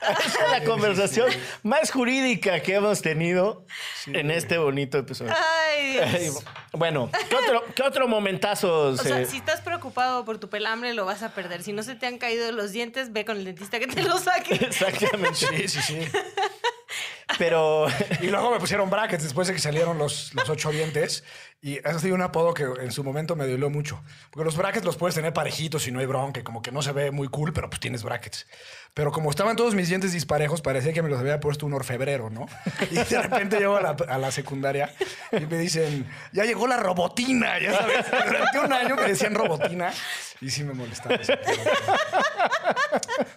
[0.02, 1.30] Esa es la conversación
[1.62, 3.64] más jurídica que hemos tenido
[4.06, 5.32] en este bonito episodio.
[5.32, 6.44] Ay, Ay, Dios.
[6.72, 8.88] Bueno, ¿qué otro, qué otro momentazo?
[8.88, 11.62] O sea, se- si estás preocupado por tu pelambre, lo vas a perder.
[11.62, 14.18] Si no se te han caído los dientes, ve con el dentista que te lo
[14.18, 14.54] saque.
[14.54, 15.34] Exactamente.
[15.36, 15.98] Sí, sí, sí.
[17.38, 17.86] Pero
[18.20, 21.24] Y luego me pusieron brackets después de que salieron los, los ocho dientes.
[21.64, 24.02] Y ha sido un apodo que en su momento me dolió mucho.
[24.32, 26.42] Porque los brackets los puedes tener parejitos y no hay bronca.
[26.42, 28.48] Como que no se ve muy cool, pero pues tienes brackets.
[28.94, 32.30] Pero como estaban todos mis dientes disparejos, parecía que me los había puesto un orfebrero,
[32.30, 32.46] ¿no?
[32.90, 34.92] Y de repente llego a la, a la secundaria
[35.30, 38.06] y me dicen, ya llegó la robotina, ya sabes.
[38.10, 39.92] Durante un año me decían robotina
[40.40, 41.14] y sí me molestaba.
[41.14, 41.32] eso.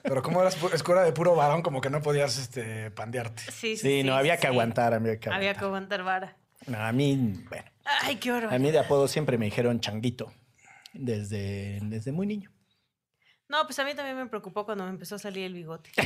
[0.03, 3.43] Pero como eras escuela de puro varón, como que no podías este, pandearte.
[3.43, 4.47] Sí, sí, sí, no, había que sí.
[4.47, 5.59] aguantar, había que Había aguantar.
[5.59, 6.35] que aguantar vara.
[6.87, 7.65] A mí, bueno,
[8.01, 8.53] Ay, qué horror.
[8.53, 10.33] a mí de apodo siempre me dijeron changuito
[10.93, 12.51] desde, desde muy niño.
[13.47, 15.91] No, pues a mí también me preocupó cuando me empezó a salir el bigote.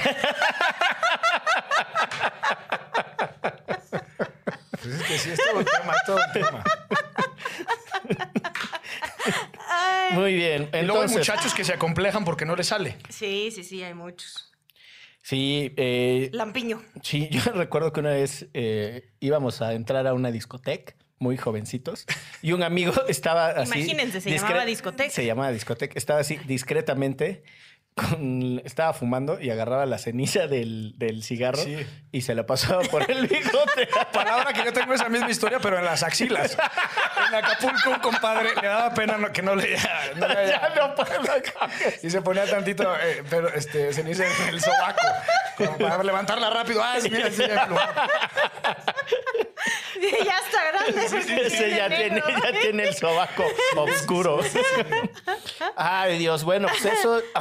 [4.72, 6.64] Pues es que sí, es todo un tema, es todo un tema.
[10.12, 10.64] Muy bien.
[10.64, 12.98] Y luego hay Entonces, muchachos que se acomplejan porque no les sale.
[13.10, 14.52] Sí, sí, sí, hay muchos.
[15.22, 16.82] sí, eh, Lampiño.
[17.04, 22.06] sí, yo recuerdo que una vez eh, íbamos a entrar a una discoteca, muy jovencitos,
[22.42, 23.78] y un amigo estaba así.
[23.80, 25.10] Imagínense, se discre- llamaba discoteca.
[25.12, 25.94] Se llamaba discoteca.
[25.98, 27.44] Estaba así discretamente.
[27.96, 31.86] Con, estaba fumando y agarraba la ceniza del, del cigarro Sí.
[32.14, 33.90] y se la pasaba por el bigote.
[34.14, 36.56] Palabra que yo tengo esa misma historia, pero en las axilas.
[37.28, 39.76] En Acapulco, un compadre le daba pena no- que no le.
[40.16, 41.22] No le ya no puedo.
[42.02, 45.02] y se ponía tantito, eh, pero este, ceniza en el sobaco.
[45.58, 46.82] Como para levantarla rápido.
[46.82, 47.44] Ah, sí, mira, sí,
[50.26, 51.46] ya está grande.
[51.46, 54.40] Ese ya tiene, ya tiene el sobaco oscuro.
[55.76, 57.22] Ay, Dios, bueno, pues eso.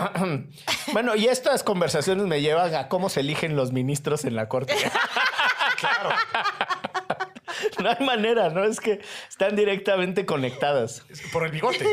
[0.93, 4.75] Bueno, y estas conversaciones me llevan a cómo se eligen los ministros en la corte.
[5.79, 6.11] Claro.
[7.81, 8.65] No hay manera, ¿no?
[8.65, 11.05] Es que están directamente conectadas.
[11.33, 11.87] Por el bigote.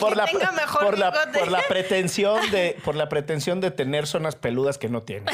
[0.00, 1.38] Por la, tenga mejor por, la, bigote.
[1.38, 5.30] por la pretensión de, por la pretensión de tener zonas peludas que no tiene.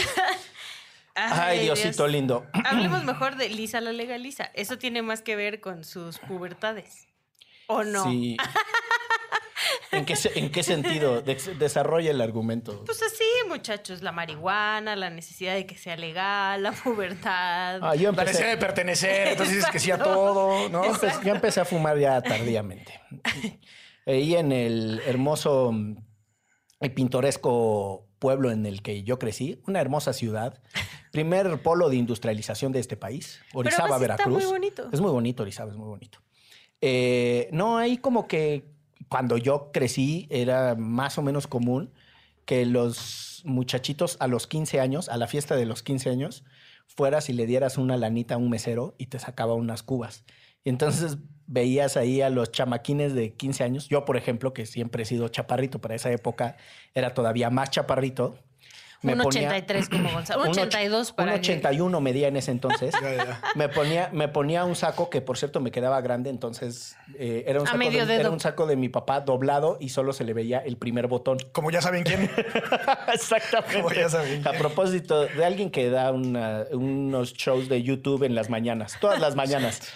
[1.15, 2.11] Ay, Diosito Dios.
[2.13, 2.47] lindo.
[2.65, 4.51] Hablemos mejor de Lisa la legaliza.
[4.55, 7.07] Eso tiene más que ver con sus pubertades.
[7.69, 8.05] ¿O no?
[8.05, 8.37] Sí.
[9.93, 11.23] ¿En qué, se- en qué sentido?
[11.23, 12.85] Des- desarrolla el argumento.
[12.85, 17.79] Pues así, muchachos, la marihuana, la necesidad de que sea legal, la pubertad.
[17.83, 20.85] Ah, yo La empecé, necesidad de pertenecer, entonces dices que sí a todo, ¿no?
[20.85, 23.01] yo empe- yo empecé a fumar ya tardíamente.
[24.07, 25.97] Ahí en el hermoso mm,
[26.83, 30.59] y pintoresco pueblo en el que yo crecí, una hermosa ciudad,
[31.13, 34.43] primer polo de industrialización de este país, Orizaba, está Veracruz.
[34.43, 34.89] muy bonito.
[34.91, 36.21] Es muy bonito, Orizaba, es muy bonito.
[36.81, 38.65] Eh, no, ahí como que
[39.11, 41.93] cuando yo crecí era más o menos común
[42.47, 46.45] que los muchachitos a los 15 años, a la fiesta de los 15 años,
[46.87, 50.25] fueras y le dieras una lanita a un mesero y te sacaba unas cubas.
[50.65, 53.89] Y entonces veías ahí a los chamaquines de 15 años.
[53.89, 56.57] Yo, por ejemplo, que siempre he sido chaparrito, para esa época
[56.95, 58.37] era todavía más chaparrito.
[59.03, 60.43] un ponía- 83 como Gonzalo.
[60.45, 62.95] Un un och- 82 para Un que- 81 medía en ese entonces.
[63.03, 63.41] Ya, ya.
[63.55, 67.61] Me ponía, me ponía un saco que, por cierto, me quedaba grande, entonces eh, era,
[67.61, 68.33] un saco medio de, era dedo.
[68.33, 71.37] un saco de mi papá doblado y solo se le veía el primer botón.
[71.53, 72.31] Como ya saben quién.
[73.13, 73.75] Exactamente.
[73.83, 74.47] Como ya saben.
[74.49, 79.21] A propósito de alguien que da una- unos shows de YouTube en las mañanas, todas
[79.21, 79.93] las mañanas.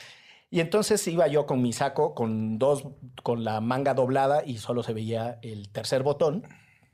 [0.51, 2.85] Y entonces iba yo con mi saco, con dos,
[3.23, 6.47] con la manga doblada y solo se veía el tercer botón.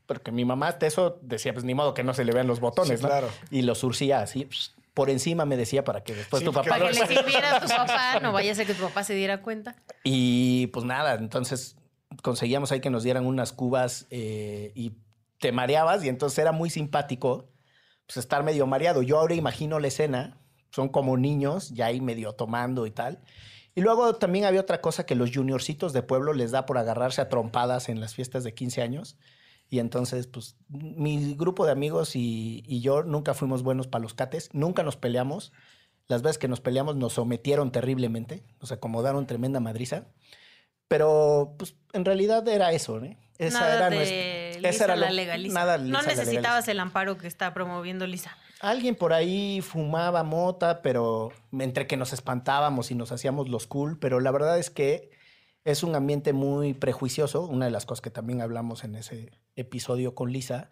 [0.06, 2.60] Porque mi mamá de eso decía, pues ni modo que no se le vean los
[2.60, 3.08] botones, Sí, ¿no?
[3.08, 3.28] claro.
[3.50, 4.48] Y los surcía así,
[4.92, 6.68] por encima me decía para que después Sí, tu papá...
[6.68, 9.14] Para que le sirviera a tu papá, no vaya a ser que tu papá se
[9.14, 9.76] diera cuenta.
[10.02, 11.76] Y pues nada, entonces
[12.22, 14.92] conseguíamos ahí que nos dieran unas cubas eh, y
[15.40, 17.48] te mareabas y entonces era muy simpático
[18.06, 19.02] pues estar medio mareado.
[19.02, 20.38] Yo ahora imagino la escena,
[20.74, 23.20] son como niños ya ahí medio tomando y tal.
[23.76, 27.20] Y luego también había otra cosa que los juniorcitos de pueblo les da por agarrarse
[27.20, 29.16] a trompadas en las fiestas de 15 años.
[29.70, 34.14] Y entonces, pues, mi grupo de amigos y, y yo nunca fuimos buenos para los
[34.14, 35.52] cates, nunca nos peleamos.
[36.06, 40.06] Las veces que nos peleamos nos sometieron terriblemente, nos acomodaron tremenda madriza.
[40.88, 43.16] Pero, pues, en realidad era eso, ¿no?
[43.38, 47.18] Esa nada era de nuestra- Lisa era la lo- nada no Lisa necesitabas el amparo
[47.18, 48.36] que está promoviendo Lisa.
[48.64, 53.98] Alguien por ahí fumaba mota, pero entre que nos espantábamos y nos hacíamos los cool,
[53.98, 55.10] pero la verdad es que
[55.64, 60.14] es un ambiente muy prejuicioso, una de las cosas que también hablamos en ese episodio
[60.14, 60.70] con Lisa,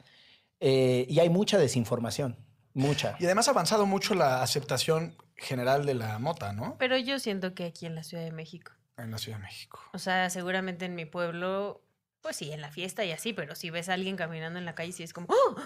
[0.58, 2.38] eh, y hay mucha desinformación,
[2.72, 3.14] mucha.
[3.20, 6.76] Y además ha avanzado mucho la aceptación general de la mota, ¿no?
[6.78, 8.72] Pero yo siento que aquí en la Ciudad de México.
[8.96, 9.80] En la Ciudad de México.
[9.92, 11.82] O sea, seguramente en mi pueblo,
[12.22, 14.74] pues sí, en la fiesta y así, pero si ves a alguien caminando en la
[14.74, 15.56] calle, sí es como, ¡Oh!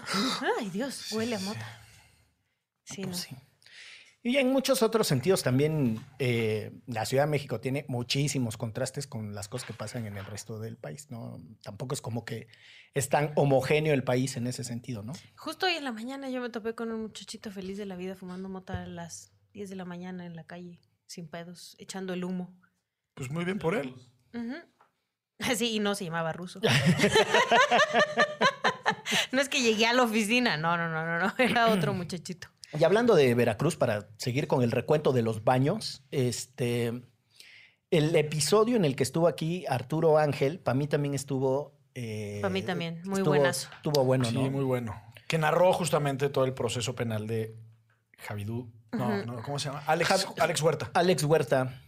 [0.59, 1.13] ¡ay Dios!
[1.13, 1.86] Huele a mota.
[2.87, 3.37] Sí, Pues no.
[3.39, 3.43] sí.
[4.23, 9.33] Y en muchos otros sentidos también eh, la Ciudad de México tiene muchísimos contrastes con
[9.33, 11.39] las cosas que pasan en el resto del país, ¿no?
[11.63, 12.47] Tampoco es como que
[12.93, 15.13] es tan homogéneo el país en ese sentido, ¿no?
[15.37, 18.15] Justo hoy en la mañana yo me topé con un muchachito feliz de la vida
[18.15, 22.25] fumando mota a las 10 de la mañana en la calle, sin pedos, echando el
[22.25, 22.53] humo.
[23.13, 23.95] Pues muy bien por él.
[24.33, 24.55] Ujú.
[25.55, 26.59] Sí, y no se llamaba ruso.
[29.31, 32.47] no es que llegué a la oficina, no, no, no, no, no, era otro muchachito.
[32.73, 37.01] Y hablando de Veracruz, para seguir con el recuento de los baños, este,
[37.91, 41.77] el episodio en el que estuvo aquí Arturo Ángel, para mí también estuvo...
[41.95, 43.69] eh, Pa' mí también, muy estuvo- buenazo.
[43.77, 44.49] Estuvo bueno, sí, ¿no?
[44.51, 45.01] muy bueno.
[45.27, 47.55] Que narró justamente todo el proceso penal de
[48.19, 49.83] Javidú No, no, ¿cómo se llama?
[49.85, 50.91] Alex, Alex Huerta.
[50.93, 51.81] Alex Huerta.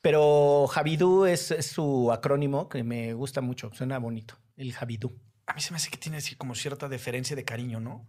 [0.00, 5.16] Pero Javidú es, es su acrónimo que me gusta mucho, suena bonito, el Javidú.
[5.46, 8.06] A mí se me hace que tiene así como cierta deferencia de cariño, ¿no?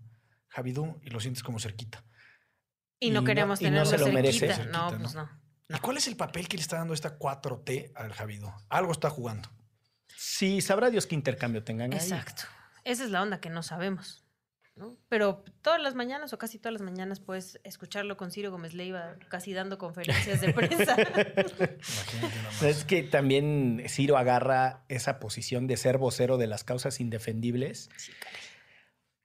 [0.56, 2.04] Javidú y lo sientes como cerquita.
[3.00, 4.39] Y no Y no- queremos y no tenerlo se lo merece.
[4.39, 4.56] cerquita.
[4.56, 4.98] Cerquita, No, ¿no?
[5.00, 5.30] pues no.
[5.70, 8.52] ¿Y cuál es el papel que le está dando esta 4T al Javidú?
[8.70, 9.50] Algo está jugando.
[10.15, 12.00] Sí, sabrá Dios qué intercambio tengan ahí.
[12.00, 12.44] Exacto.
[12.84, 14.22] Esa es la onda que no sabemos.
[14.76, 14.98] ¿no?
[15.08, 19.15] Pero todas las mañanas o casi todas las mañanas puedes escucharlo con Ciro Gómez Leiva
[19.30, 20.96] casi dando conferencias de prensa.
[20.98, 22.62] Imagínate nada más.
[22.62, 27.89] Es que también Ciro agarra esa posición de ser vocero de las causas indefendibles.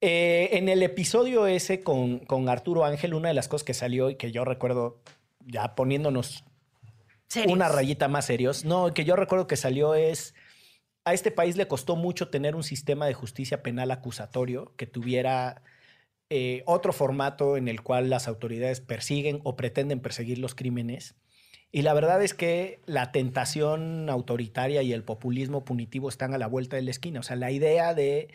[0.00, 4.08] Eh, en el episodio ese con, con Arturo Ángel, una de las cosas que salió
[4.08, 5.02] y que yo recuerdo
[5.46, 6.44] ya poniéndonos
[7.28, 7.52] Serios.
[7.52, 10.34] una rayita más serios, no, que yo recuerdo que salió es,
[11.04, 15.62] a este país le costó mucho tener un sistema de justicia penal acusatorio que tuviera
[16.30, 21.14] eh, otro formato en el cual las autoridades persiguen o pretenden perseguir los crímenes.
[21.72, 26.48] Y la verdad es que la tentación autoritaria y el populismo punitivo están a la
[26.48, 27.20] vuelta de la esquina.
[27.20, 28.28] O sea, la idea de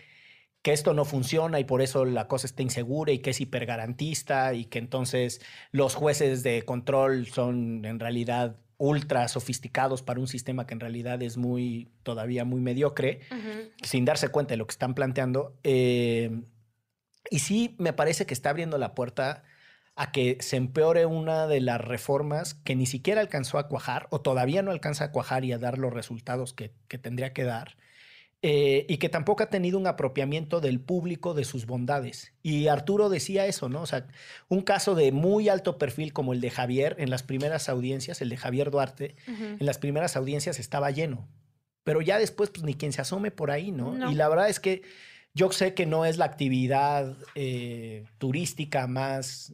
[0.65, 4.55] que esto no funciona y por eso la cosa está insegura y que es hipergarantista
[4.55, 5.39] y que entonces
[5.71, 11.21] los jueces de control son en realidad ultra sofisticados para un sistema que en realidad
[11.21, 13.19] es muy todavía muy mediocre
[13.83, 15.55] sin darse cuenta de lo que están planteando.
[15.63, 16.31] Eh,
[17.29, 19.43] y sí me parece que está abriendo la puerta
[19.95, 24.19] a que se empeore una de las reformas que ni siquiera alcanzó a cuajar o
[24.19, 27.77] todavía no alcanza a cuajar y a dar los resultados que, que tendría que dar.
[28.47, 32.31] Eh, y que tampoco ha tenido un apropiamiento del público de sus bondades.
[32.43, 33.81] Y Arturo decía eso, ¿no?
[33.81, 34.05] O sea,
[34.49, 38.29] un caso de muy alto perfil como el de Javier en las primeras audiencias, el
[38.29, 41.27] de Javier Duarte, en las primeras audiencias estaba lleno.
[41.83, 43.93] Pero ya después, pues ni quien se asome por ahí, ¿no?
[43.95, 44.11] No.
[44.11, 44.83] Y la verdad es que
[45.33, 49.53] yo sé que no es la actividad eh, turística más,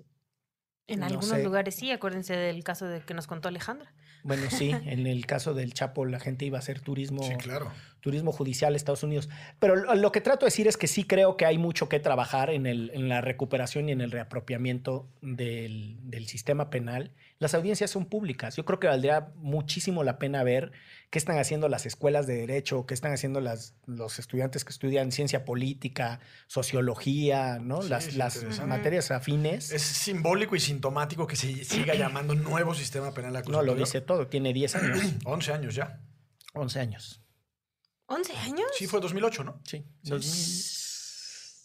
[0.88, 1.44] En No algunos sé.
[1.46, 3.94] lugares sí, acuérdense del caso de que nos contó Alejandra.
[4.24, 7.72] bueno, sí, en el caso del Chapo la gente iba a hacer turismo, Sí, claro.
[8.02, 9.30] Turismo judicial Estados Unidos.
[9.60, 12.00] Pero lo, lo que trato de decir es que sí creo que hay mucho que
[12.00, 17.12] trabajar en, el, en la recuperación y en el reapropiamiento del, del sistema penal.
[17.40, 18.56] Las audiencias son públicas.
[18.56, 20.72] Yo creo que valdría muchísimo la pena ver
[21.10, 25.12] qué están haciendo las escuelas de derecho, qué están haciendo las, los estudiantes que estudian
[25.12, 27.82] ciencia política, sociología, ¿no?
[27.82, 29.72] Sí, las las materias afines.
[29.72, 33.74] Es simbólico y sintomático que se siga llamando nuevo sistema penal no acusatorio.
[33.74, 36.00] lo dice todo, tiene 10 años, 11 años ya.
[36.54, 37.21] 11 años.
[38.12, 38.68] ¿11 años?
[38.78, 39.62] Sí, fue 2008, ¿no?
[39.66, 40.10] Sí, Sí.
[40.10, 40.22] 2000.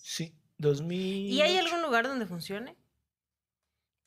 [0.02, 1.32] Sí, 2000.
[1.32, 2.76] ¿Y hay algún lugar donde funcione?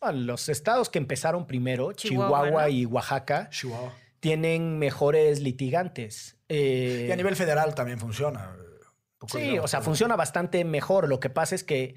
[0.02, 2.70] Bueno, los estados que empezaron primero, Chihuahua, Chihuahua, ¿no?
[2.70, 3.94] y Oaxaca, Chihuahua.
[4.22, 6.38] tienen mejores litigantes.
[6.48, 8.56] Eh, Y a nivel federal también funciona.
[8.56, 11.10] Un poco sí, o sea, funciona bastante mejor.
[11.10, 11.96] Lo que pasa es que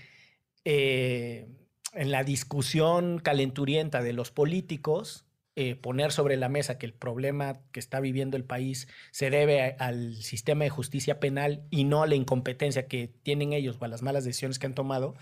[0.65, 1.49] eh,
[1.93, 7.61] en la discusión calenturienta de los políticos, eh, poner sobre la mesa que el problema
[7.73, 12.03] que está viviendo el país se debe a- al sistema de justicia penal y no
[12.03, 15.15] a la incompetencia que tienen ellos o a las malas decisiones que han tomado,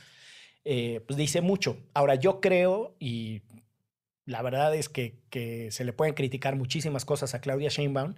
[0.65, 1.79] eh, pues dice mucho.
[1.95, 3.43] Ahora, yo creo, y
[4.25, 8.15] la verdad es que, que se le pueden criticar muchísimas cosas a Claudia Sheinbaum,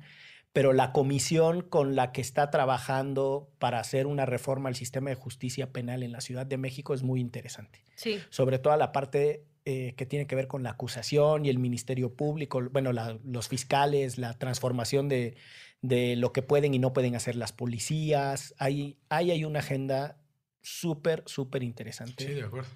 [0.52, 5.16] pero la comisión con la que está trabajando para hacer una reforma al sistema de
[5.16, 7.82] justicia penal en la Ciudad de México es muy interesante.
[7.94, 8.20] Sí.
[8.28, 12.14] Sobre todo la parte eh, que tiene que ver con la acusación y el Ministerio
[12.14, 15.36] Público, bueno, la- los fiscales, la transformación de,
[15.82, 18.54] de lo que pueden y no pueden hacer las policías.
[18.58, 20.18] Ahí, ahí hay una agenda
[20.62, 22.26] súper, súper interesante.
[22.26, 22.68] Sí, de acuerdo.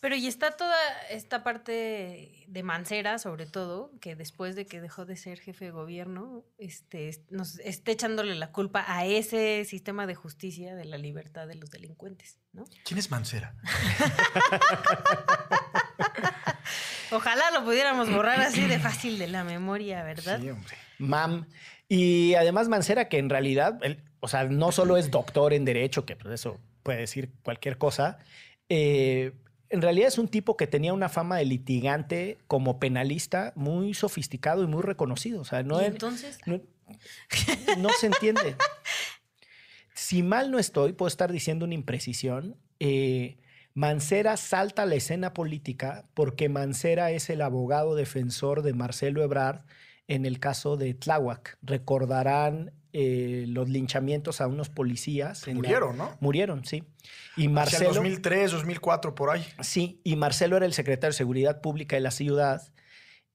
[0.00, 0.76] Pero y está toda
[1.08, 5.70] esta parte de Mancera, sobre todo, que después de que dejó de ser jefe de
[5.70, 10.98] gobierno, este, es- nos esté echándole la culpa a ese sistema de justicia de la
[10.98, 12.64] libertad de los delincuentes, ¿no?
[12.84, 13.56] ¿Quién es Mancera?
[17.14, 20.40] Ojalá lo pudiéramos borrar así de fácil de la memoria, ¿verdad?
[20.40, 20.74] Sí, hombre.
[20.98, 21.46] MAM.
[21.88, 26.04] Y además Mancera, que en realidad, él, o sea, no solo es doctor en derecho,
[26.06, 28.18] que pues eso puede decir cualquier cosa,
[28.68, 29.32] eh,
[29.70, 34.62] en realidad es un tipo que tenía una fama de litigante como penalista muy sofisticado
[34.62, 35.40] y muy reconocido.
[35.40, 36.60] O sea, no, Y es- entonces, no,
[37.78, 38.56] no se entiende.
[39.96, 42.56] Si mal no estoy, puedo estar diciendo una imprecisión.
[42.80, 43.36] eh,
[43.74, 49.62] Mancera salta a la escena política porque Mancera es el abogado defensor de Marcelo Ebrard
[50.06, 51.58] en el caso de Tláhuac.
[51.62, 55.48] Recordarán eh, los linchamientos a unos policías.
[55.48, 56.16] en la- Murieron, ¿no?
[56.20, 56.84] Murieron, sí.
[57.36, 57.94] Y Hacia el Marcelo.
[57.94, 59.44] 2003, 2004, por ahí.
[59.60, 62.62] Sí, y Marcelo era el secretario de Seguridad Pública de la ciudad.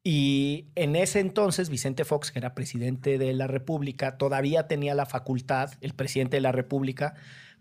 [0.01, 5.05] Y en ese entonces, Vicente Fox, que era presidente de la República, todavía tenía la
[5.05, 7.15] facultad, el presidente de la República,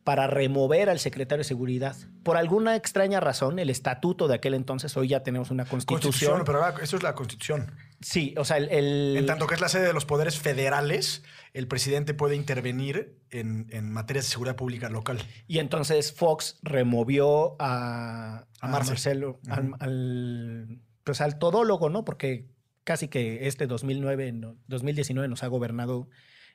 [0.09, 1.95] para remover al secretario de Seguridad.
[2.23, 6.01] Por alguna extraña razón, el estatuto de aquel entonces, hoy ya tenemos una constitución.
[6.01, 7.75] Constitución, pero ahora eso es la constitución.
[8.01, 8.71] Sí, o sea, el...
[8.71, 13.19] el- En tanto que es la sede de los poderes federales, el presidente puede intervenir
[13.29, 15.19] en, en materias de seguridad pública local.
[15.47, 18.93] Y entonces Fox removió a, A a Marcel.
[18.95, 22.07] Marcelo, al, al- pues al todólogo, ¿no?
[22.07, 22.47] Porque
[22.83, 26.09] casi que este 2009, no- 2019 nos ha gobernado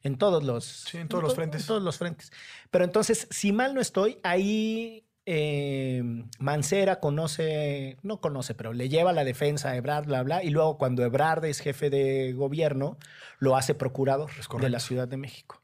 [0.04, 0.66] en todos los...
[0.66, 1.62] Sí, en todos los to- frentes.
[1.62, 2.32] En todos los frentes.
[2.70, 6.04] Pero entonces, si mal no estoy, ahí eh,
[6.40, 10.78] Mancera conoce, no conoce, pero le lleva la defensa a Ebrard, bla, bla, y luego
[10.78, 12.98] cuando Ebrard es jefe de gobierno,
[13.40, 14.30] lo hace procurador
[14.60, 15.62] de la Ciudad de México.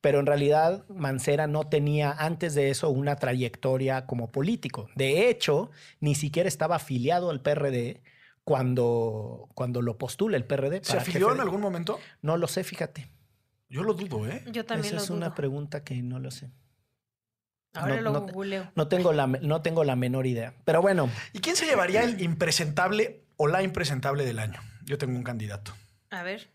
[0.00, 4.88] Pero en realidad Mancera no tenía antes de eso una trayectoria como político.
[4.94, 5.70] De hecho,
[6.00, 8.02] ni siquiera estaba afiliado al PRD
[8.44, 10.80] cuando, cuando lo postula el PRD.
[10.84, 11.98] ¿Se afilió en algún momento?
[12.22, 13.10] No lo sé, fíjate.
[13.68, 14.44] Yo lo dudo, ¿eh?
[14.52, 15.16] Yo también Esa lo es dudo.
[15.18, 16.50] una pregunta que no lo sé.
[17.74, 18.70] Ahora no- lo no- googleo.
[18.74, 20.54] No tengo, la, no tengo la menor idea.
[20.64, 24.60] Pero bueno, ¿Y quién se llevaría el impresentable o la impresentable del año?
[24.84, 25.72] Yo tengo un candidato,
[26.10, 26.48] A ver.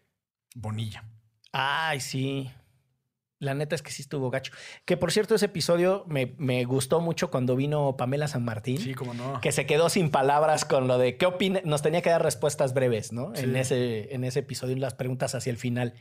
[0.55, 1.03] Bonilla.
[1.51, 2.49] ay, sí.
[3.39, 4.53] La neta es que sí estuvo gacho.
[4.85, 8.77] Que por cierto, ese episodio me, me gustó mucho cuando vino Pamela San Martín.
[8.77, 9.41] Sí, como no.
[9.41, 11.59] que se quedó sin palabras con lo de qué opina.
[11.65, 13.33] Nos tenía que dar respuestas breves, ¿no?
[13.35, 15.95] En, ese, en ese episodio, las preguntas hacia el final.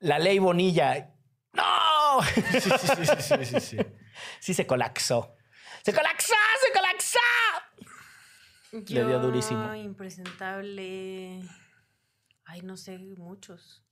[0.00, 1.14] La ley Bonilla.
[1.52, 2.22] ¡No!
[2.22, 3.78] Sí, sí, sí, sí, sí, sí, sí.
[4.40, 5.36] Sí, se colapsó.
[5.82, 6.34] ¡Se colapsó!
[6.60, 7.18] ¡Se colapsó!
[8.92, 9.74] Le dio Yo, durísimo.
[9.74, 11.40] Impresentable.
[12.44, 13.82] Ay, no sé, muchos.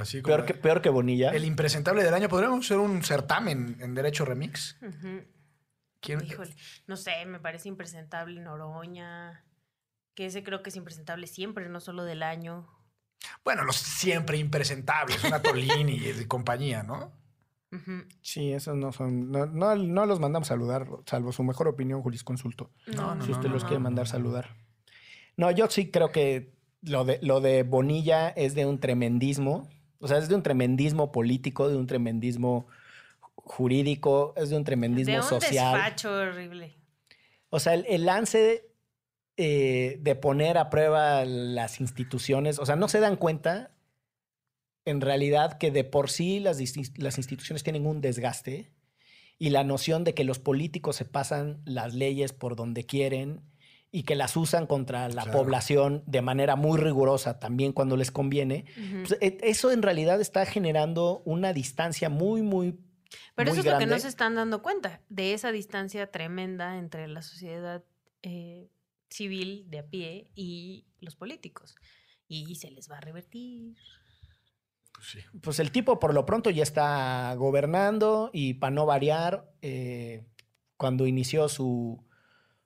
[0.00, 1.30] Así como Peor que, peor que Bonilla.
[1.30, 2.28] El impresentable del año.
[2.28, 4.78] Podríamos hacer un certamen en Derecho Remix.
[6.00, 6.24] ¿Quién?
[6.24, 6.54] Híjole,
[6.86, 9.44] no sé, me parece impresentable Noroña.
[10.14, 12.66] Que ese creo que es impresentable siempre, no solo del año.
[13.44, 17.12] Bueno, los siempre impresentables, una Tolini y compañía, ¿no?
[18.22, 19.30] Sí, esos no son.
[19.30, 22.70] No, no, no los mandamos saludar, salvo su mejor opinión, jurisconsulto.
[22.86, 24.10] No, no, si usted no, los no, quiere no, mandar no.
[24.10, 24.56] saludar.
[25.36, 29.68] No, yo sí creo que lo de, lo de Bonilla es de un tremendismo.
[30.00, 32.66] O sea, es de un tremendismo político, de un tremendismo
[33.34, 35.74] jurídico, es de un tremendismo De un social.
[35.74, 36.74] despacho horrible.
[37.50, 38.70] O sea, el, el lance
[39.40, 43.70] eh, de poner a prueba las instituciones, o sea, no se dan cuenta
[44.84, 48.72] en realidad que de por sí las, instituciones tienen un desgaste
[49.38, 53.42] y la noción de que los políticos se pasan las leyes por donde quieren
[53.92, 55.38] y que las usan contra la Claro.
[55.38, 58.64] población de manera muy rigurosa también cuando les conviene,
[59.06, 62.72] pues, e- eso en realidad está generando una distancia muy, muy...
[63.36, 64.00] Pero muy eso es lo que no grande.
[64.00, 67.84] se están dando cuenta, de esa distancia tremenda entre la sociedad
[68.22, 68.47] eh,
[69.08, 71.74] civil de a pie y los políticos.
[72.28, 73.76] Y se les va a revertir.
[74.92, 75.18] Pues sí.
[75.40, 80.26] Pues el tipo por lo pronto ya está gobernando y para no variar, eh,
[80.76, 82.04] cuando inició su,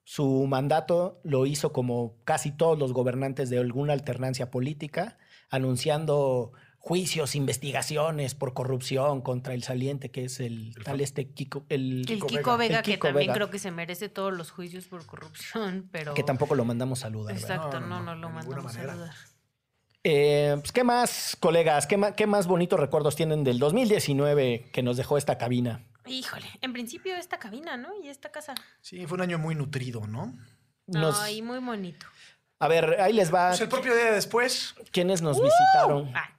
[0.03, 5.17] su mandato lo hizo como casi todos los gobernantes de alguna alternancia política,
[5.49, 6.53] anunciando
[6.85, 12.01] juicios, investigaciones por corrupción contra el saliente que es el El tal este Kiko, el,
[12.01, 12.57] El Kiko Kiko, Vega.
[12.57, 13.33] Vega, El que también Vega.
[13.35, 16.13] creo que se merece todos los juicios por corrupción, pero...
[16.13, 17.37] que tampoco lo mandamos saludar.
[17.37, 19.11] Exacto, No, no, no, no, no, lo mandamos saludar.
[20.03, 21.87] Eh, pues, ¿Qué más, colegas?
[21.87, 25.85] ¿Qué más, ¿Qué más bonitos recuerdos tienen del 2019 que nos dejó esta cabina?
[26.05, 27.87] Híjole, en principio esta cabina, ¿no?
[28.03, 28.55] Y esta casa.
[28.81, 30.37] Sí, fue un año muy nutrido, ¿no?
[30.87, 32.05] Nos- Ay, muy bonito.
[32.59, 33.49] A ver, ahí les va.
[33.51, 36.11] Pues el propio día después, ¿Quiénes nos visitaron?
[36.13, 36.29] Ah,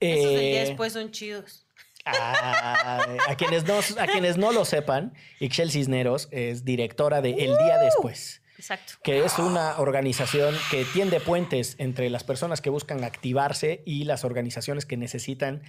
[0.00, 1.66] esos del día Eh, después son chidos.
[2.04, 7.56] a, a quienes no, a quienes no lo sepan, Ixchel Cisneros es directora de El
[7.58, 8.94] Día Después, Exacto.
[9.02, 14.24] que es una organización que tiende puentes entre las personas que buscan activarse y las
[14.24, 15.62] organizaciones que necesitan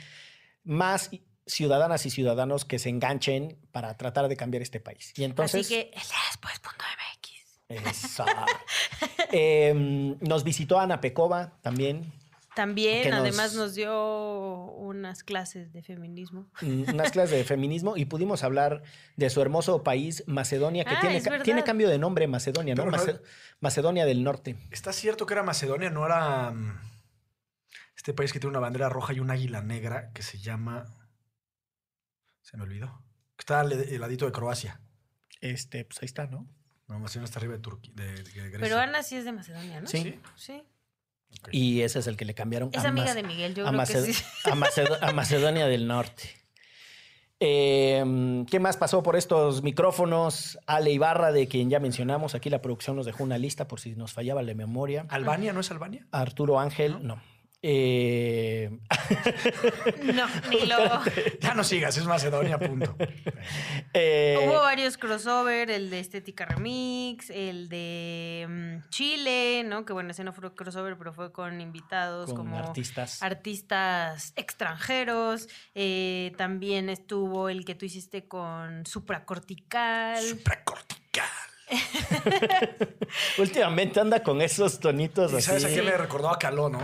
[0.64, 1.10] más
[1.48, 5.14] ciudadanas y ciudadanos que se enganchen para tratar de cambiar este país.
[5.16, 5.66] Y entonces...
[5.66, 7.28] Así que el día después.mx.
[7.70, 8.26] Esa.
[9.32, 12.14] Em, nos visitó Ana Pecova también,
[12.58, 16.50] También, nos- además, nos dio unas clases de feminismo.
[16.62, 18.82] mm, unas clases de feminismo y pudimos hablar
[19.16, 22.86] de su hermoso país, Macedonia, que Ah, tiene, tiene cambio de nombre, Macedonia, ¿no?
[22.88, 23.22] Mace-
[23.60, 24.58] Macedonia del Norte.
[24.72, 25.90] ¿está cierto que era Macedonia?
[25.92, 26.82] No era mm,
[27.96, 30.86] este país que tiene una bandera roja y un águila negra que se llama...
[32.42, 33.04] Se me olvidó.
[33.38, 34.82] Está al al ladito de Croacia.
[35.42, 36.48] Este, pues ahí está, ¿no?
[36.88, 38.60] No, Macedonia está arriba de, Turquía, de, de Grecia.
[38.62, 39.88] Pero Ana sí es de Macedonia, ¿no?
[39.88, 40.20] Sí.
[40.36, 40.64] Sí.
[41.52, 42.70] Y ese es el que le cambiaron.
[42.74, 44.24] Es a amiga de Miguel, yo a, creo Maced- que sí.
[45.02, 46.24] a Macedonia del Norte.
[47.40, 50.58] Em, ¿Qué más pasó por estos micrófonos?
[50.66, 52.34] Ale Ibarra, de quien ya mencionamos.
[52.34, 55.06] Aquí la producción nos dejó una lista por si nos fallaba la memoria.
[55.10, 56.08] ¿Albania no es Albania?
[56.12, 57.22] Arturo Ángel, no.
[57.64, 58.70] Eh,
[60.04, 60.78] No, ni lo.
[61.42, 62.96] Ya no sigas, es Macedonia, punto.
[63.94, 69.86] eh, Hubo varios crossover, el de Estética Remix, el de mm, Chile, ¿no?
[69.86, 73.22] Que bueno, ese no fue crossover, pero fue con invitados con como artistas.
[73.24, 75.48] artistas extranjeros.
[75.74, 80.22] Eh, también estuvo el que tú hiciste con Supracortical.
[80.24, 81.26] Supracortical.
[83.40, 85.46] Últimamente anda con esos tonitos ¿Y así.
[85.48, 86.80] sabes a qué me recordó a Caló, no?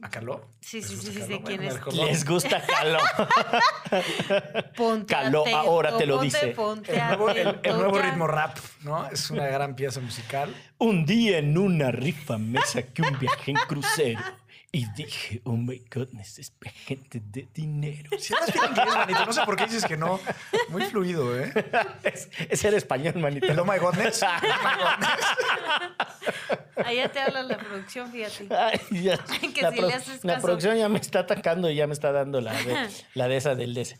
[0.00, 0.46] ¿A Caló?
[0.60, 1.94] Sí, sí, ¿Les sí, gusta sí, quién es.
[1.94, 3.00] Les gusta calor.
[4.76, 6.46] Ponte Caló, atento, ahora te lo ponte, dice.
[6.48, 9.08] ponte El nuevo, el- el nuevo ritmo rap, ¿no?
[9.10, 10.54] Es una gran pieza musical.
[10.78, 14.20] Un día en una rifa me saqué un viaje en crucero
[14.70, 16.52] y dije, oh my goodness, es
[16.86, 18.10] gente de dinero.
[18.18, 20.20] Si hablas bien inglés, manito, no sé por qué dices que no.
[20.68, 21.50] Muy fluido, ¿eh?
[22.02, 23.46] es, es ser español, manito.
[23.46, 24.22] El oh my godness.
[24.30, 24.40] Oh
[26.76, 26.84] my.
[26.84, 28.46] Allá te habla la producción, fíjate.
[28.54, 29.18] Ay, ya.
[29.54, 30.46] Que la, si le haces la caso.
[30.46, 33.54] producción ya me está atacando y ya me está dando la de, la de esa
[33.54, 33.98] del de ese.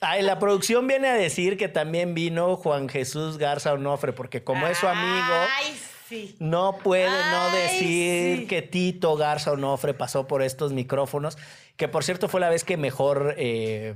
[0.00, 4.66] Ay, la producción viene a decir que también vino Juan Jesús Garza Onofre, porque como
[4.66, 5.74] es su amigo, Ay,
[6.14, 6.36] sí.
[6.38, 8.46] no puede no decir sí.
[8.46, 11.38] que Tito Garza Onofre pasó por estos micrófonos,
[11.76, 13.94] que por cierto fue la vez que mejor eh,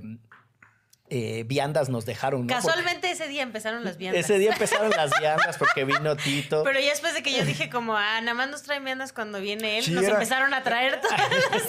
[1.11, 2.47] eh, viandas nos dejaron.
[2.47, 2.55] ¿no?
[2.55, 4.25] Casualmente ese día empezaron las viandas.
[4.25, 6.63] Ese día empezaron las viandas porque vino Tito.
[6.65, 9.41] Pero ya después de que yo dije como, ah, nada más nos traen viandas cuando
[9.41, 11.19] viene él, Sí, nos era- empezaron a traer todas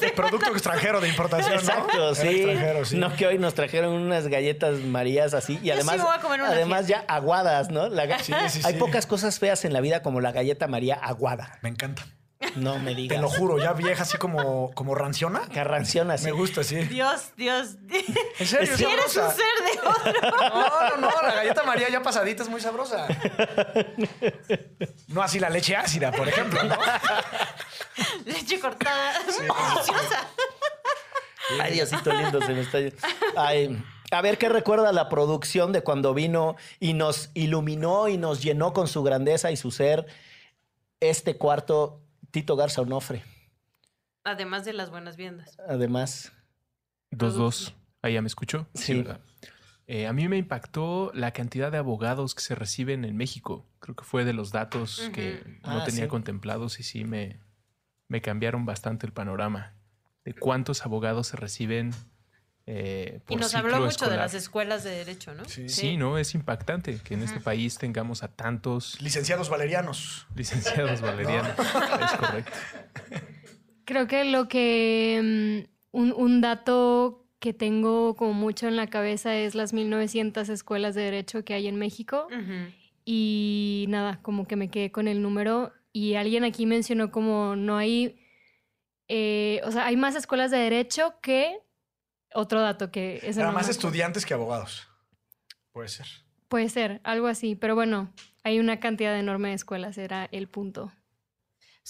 [0.02, 1.60] las producto extranjero de importación, ¿no?
[1.60, 2.28] Exacto, sí.
[2.28, 2.98] extranjero, sí.
[2.98, 6.16] No que hoy nos trajeron unas galletas marías así y Yo además, sí me voy
[6.18, 7.88] a comer una además ya aguadas, ¿no?
[7.90, 10.96] La ga- Sí, sí, Hay pocas cosas feas en la vida como la galleta María
[10.96, 11.58] aguada.
[11.62, 12.06] Me encanta.
[12.56, 13.22] No me Te digas.
[13.22, 15.42] lo juro, ya vieja así como, como ranciona.
[15.54, 16.26] Carranciona así.
[16.26, 16.76] Me gusta, sí.
[16.86, 17.76] Dios, Dios.
[18.40, 18.78] ¿En serio?
[18.78, 20.22] Si es eres un ser de otro.
[20.50, 23.08] No, no, no, la galleta María ya pasadita es muy sabrosa.
[25.08, 26.78] No así la leche ácida, por ejemplo, ¿no?
[28.26, 29.14] Leche cortada.
[29.26, 30.28] Deliciosa.
[31.62, 32.78] Ay, Diosito lindo, se me está.
[33.36, 38.42] Ay, a ver qué recuerda la producción de cuando vino y nos iluminó y nos
[38.42, 40.06] llenó con su grandeza y su ser
[41.00, 42.02] este cuarto
[42.32, 43.24] Tito Garza Onofre.
[44.24, 45.58] Además de las buenas viandas.
[45.68, 46.32] Además,
[47.12, 47.74] Dos, dos.
[48.02, 48.68] Ahí ya me escuchó.
[48.76, 49.04] Sí.
[49.88, 53.66] Eh, a mí me impactó la cantidad de abogados que se reciben en México.
[53.80, 56.08] Creo que fue de los datos que no Ah, tenía sí.
[56.10, 57.40] contemplados y sí me,
[58.08, 59.74] me cambiaron bastante el panorama
[60.24, 61.92] de cuántos abogados se reciben
[62.72, 65.44] eh, por Y nos ciclo habló mucho de las escuelas de derecho, ¿no?
[65.46, 65.68] Sí.
[65.70, 66.20] Sí, ¿no?
[66.20, 70.28] Es impactante que en este país tengamos a tantos Licenciados valerianos.
[70.36, 71.52] licenciados valerianos.
[71.58, 72.52] es correcto.
[73.86, 79.36] Creo que lo que mm, un, un dato que tengo como mucho en la cabeza
[79.36, 82.28] es las 1900 escuelas de derecho que hay en México
[83.04, 87.78] y nada, como que me quedé con el número y alguien aquí mencionó como no
[87.78, 88.20] hay,
[89.08, 91.58] eh, o sea, hay más escuelas de derecho que
[92.34, 94.88] otro dato que Era no más estudiantes que abogados.
[95.72, 96.08] Puede ser.
[96.48, 98.12] Puede ser, algo así, pero bueno,
[98.44, 100.92] hay una cantidad enorme de escuelas, era el punto.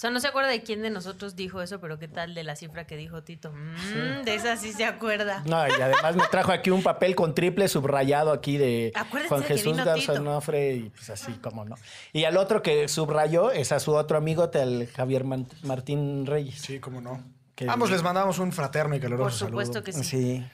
[0.00, 2.56] sea, no se acuerda de quién de nosotros dijo eso, pero qué tal de la
[2.56, 3.52] cifra que dijo Tito.
[3.52, 5.42] Mm, De esa sí se acuerda.
[5.44, 9.42] no, y además me trajo aquí un papel con triple subrayado aquí de Acuérdense Juan
[9.44, 10.22] Jesús Garza Tito.
[10.22, 11.76] Onofre y pues así como no.
[12.14, 15.24] Y al otro que subrayó es a su otro amigo, el Javier
[15.64, 16.62] Martín Reyes.
[16.62, 17.22] Sí, cómo no.
[17.60, 17.98] Qué Ambos bien.
[17.98, 19.84] les mandamos un fraterno y caluroso Por supuesto saludo.
[19.84, 20.02] que sí.
[20.04, 20.44] Sí.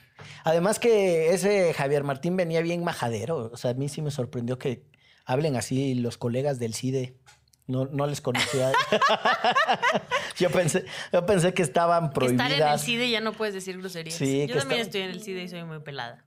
[0.45, 3.51] Además que ese Javier Martín venía bien majadero.
[3.53, 4.83] O sea, a mí sí me sorprendió que
[5.25, 7.17] hablen así los colegas del CIDE.
[7.69, 8.71] No, no les conocía.
[10.39, 12.83] yo, pensé, yo pensé que estaban Estar en el prohibidas.
[12.83, 14.15] CIDE ya no puedes decir groserías.
[14.17, 16.25] Sí, Yo también está- estoy en el CIDE y soy muy pelada.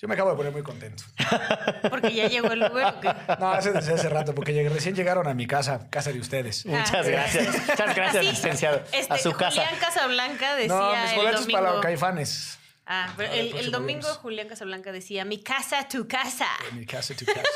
[0.00, 1.04] Yo me acabo de poner muy contento.
[1.90, 3.14] Porque ya llegó el Uber o qué?
[3.38, 6.66] No, hace desde hace rato, porque llegué- recién llegaron a mi casa, casa de ustedes.
[6.66, 7.46] Muchas Ah, gracias.
[7.68, 8.82] Muchas gracias, Sí, licenciado.
[8.92, 9.62] Este, a su casa.
[9.62, 11.60] Julián Casablanca decía No, mis el boletos domingo.
[11.60, 12.58] para los caifanes.
[12.86, 14.18] Ah, pero el el, el próximo domingo viernes.
[14.18, 16.48] Julián Casablanca decía, mi casa, tu casa.
[16.70, 17.40] De mi casa, tu casa.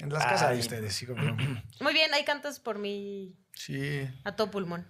[0.00, 1.20] En las casas de ustedes, sí, como.
[1.80, 4.08] Muy bien, ahí cantas por mí Sí.
[4.24, 4.86] a todo pulmón.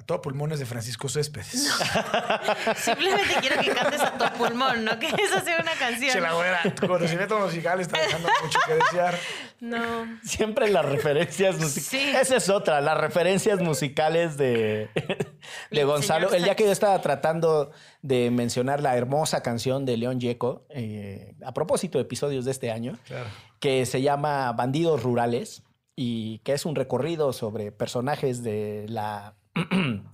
[0.00, 1.48] A todo pulmones de Francisco Céspedes.
[2.76, 4.98] Simplemente quiero que cantes a todo pulmón, ¿no?
[4.98, 6.10] Que esa sea una canción.
[6.10, 9.18] Che, la güera, tu conocimiento musical está dejando mucho que desear.
[9.60, 10.18] No.
[10.22, 11.84] Siempre las referencias musicales.
[11.84, 12.16] Sí.
[12.16, 14.88] Esa es otra, las referencias musicales de,
[15.70, 16.32] de Gonzalo.
[16.32, 17.70] El día que yo estaba tratando
[18.00, 22.70] de mencionar la hermosa canción de León Yeco, eh, a propósito de episodios de este
[22.70, 23.28] año, Claro.
[23.58, 25.62] que se llama Bandidos Rurales
[25.94, 29.34] y que es un recorrido sobre personajes de la,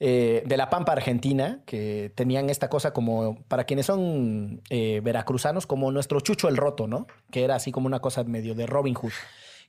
[0.00, 5.66] eh, de la Pampa Argentina, que tenían esta cosa como, para quienes son eh, veracruzanos,
[5.66, 7.06] como nuestro Chucho el Roto, ¿no?
[7.30, 9.12] Que era así como una cosa medio de Robin Hood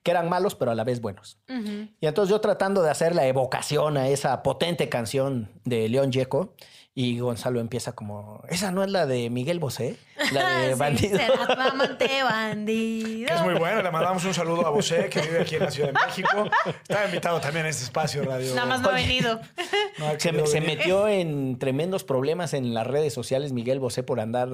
[0.05, 1.39] que eran malos, pero a la vez buenos.
[1.49, 6.53] Y entonces yo tratando de hacer la evocación a esa potente canción de León Gieco,
[6.97, 9.97] y Gonzalo empieza como, esa no es la de Miguel Bosé,
[10.31, 11.19] la de Sí, Bandido.
[11.45, 13.27] tu amante bandido.
[13.27, 13.81] Que es muy bueno.
[13.81, 16.49] Le mandamos un saludo a José, que vive aquí en la Ciudad de México.
[16.83, 18.55] Está invitado también a este espacio radio.
[18.55, 19.41] Nada más no ha venido.
[19.99, 24.21] No ha Se, se metió en tremendos problemas en las redes sociales Miguel Bosé por
[24.21, 24.47] andar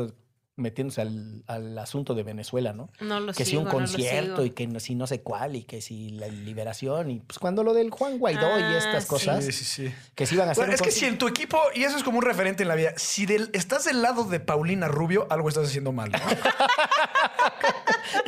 [0.61, 2.89] metiéndose al, al asunto de Venezuela, ¿no?
[3.01, 5.21] No lo que si sigo, un no lo concierto y que no, si no sé
[5.21, 8.77] cuál y que si la liberación y pues cuando lo del Juan Guaidó y Ah,
[8.77, 9.09] estas sí.
[9.09, 9.93] cosas Sí, sí, sí.
[10.15, 11.97] que se iban a hacer Bueno, un es que si en tu equipo, y eso
[11.97, 15.27] es como un referente en la vida, si del- estás del lado de Paulina Rubio,
[15.29, 16.19] algo estás haciendo mal, ¿no?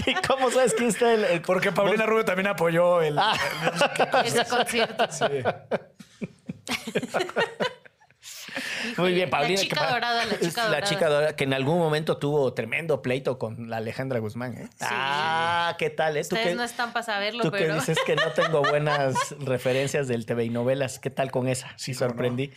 [0.05, 3.17] ¿Y cómo sabes quién está el, el- Porque Paulina Rubio también apoyó el.
[3.19, 3.37] Ah.
[4.23, 5.05] el- Ese concierto.
[5.11, 5.25] sí.
[8.97, 9.59] Muy bien, La Paulina.
[9.61, 10.81] chica que pa- dorada, la chica dorada.
[10.87, 14.53] chica dorada, que en algún momento tuvo tremendo pleito con la Alejandra Guzmán.
[14.55, 14.69] ¿eh?
[14.81, 16.17] Ah, ¿qué tal?
[16.17, 16.21] eh?
[16.21, 19.35] ¿Tú Ustedes qué- no están para saberlo, Tú que pero dices que no tengo buenas
[19.39, 20.99] referencias del TV y novelas.
[20.99, 21.73] ¿Qué tal con esa?
[21.77, 22.51] Sí, sorprendí.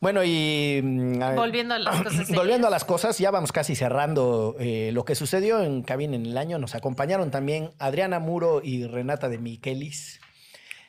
[0.00, 0.80] Bueno, y...
[0.82, 2.28] mm, a ver, volviendo a las cosas.
[2.34, 6.26] Volviendo a las cosas, ya vamos casi cerrando eh, lo que sucedió en Cabina en
[6.26, 6.58] el año.
[6.58, 10.20] Nos acompañaron también Adriana Muro y Renata de Michelis,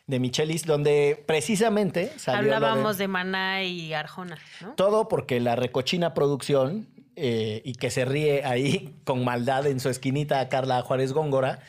[0.07, 4.73] de Michelis, donde precisamente salió lo de- Hablábamos de Maná y Arjona, ¿no?
[4.73, 9.89] todo porque la recochina producción eh, y que se ríe ahí con maldad en su
[9.89, 11.59] esquinita Carla Juárez Góngora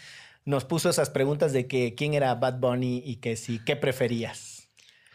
[0.45, 4.56] nos puso esas preguntas de que quién era Bad Bunny y que si qué preferías.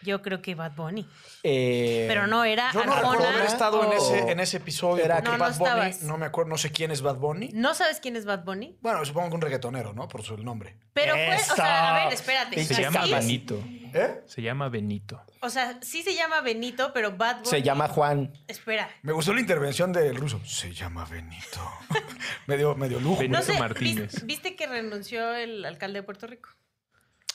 [0.03, 1.07] Yo creo que Bad Bunny.
[1.43, 3.45] Eh, Pero no era Yo no recuerdo haber Arjona.
[3.45, 5.03] estado en ese, en ese episodio.
[5.03, 6.01] Era No, no Bad Bunny, estabas.
[6.03, 7.49] no me acuerdo, no sé quién es Bad Bunny.
[7.53, 8.77] ¿No sabes quién es Bad Bunny?
[8.81, 10.07] Bueno, supongo que un reggaetonero, ¿no?
[10.07, 10.77] Por su nombre.
[10.93, 12.63] Pero fue, o sea, a ver, espérate.
[12.63, 13.63] Se llama sí- Benito.
[13.93, 14.21] ¿Eh?
[14.25, 15.21] Se llama Benito.
[15.41, 17.49] O sea, sí se llama Benito, pero Bad Bunny.
[17.49, 18.31] se llama Juan.
[18.47, 18.89] Espera.
[19.01, 20.39] Me gustó la intervención del ruso.
[20.45, 21.59] Se llama Benito.
[22.47, 23.19] medio, medio lujo.
[23.21, 23.37] Benito.
[23.39, 24.13] No sé, Martínez.
[24.13, 26.49] ¿vis- ¿viste que renunció el alcalde de Puerto Rico?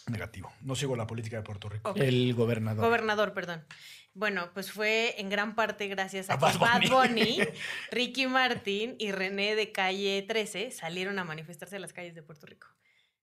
[0.07, 0.53] Negativo.
[0.63, 1.93] No sigo la política de Puerto Rico.
[1.97, 2.85] El gobernador.
[2.85, 3.67] Gobernador, perdón.
[4.15, 7.41] Bueno, pues fue en gran parte gracias a, Bad Bad Bunny.
[7.91, 12.47] Ricky Martin y René de Calle 13 salieron a manifestarse en las calles de Puerto
[12.47, 12.69] Rico.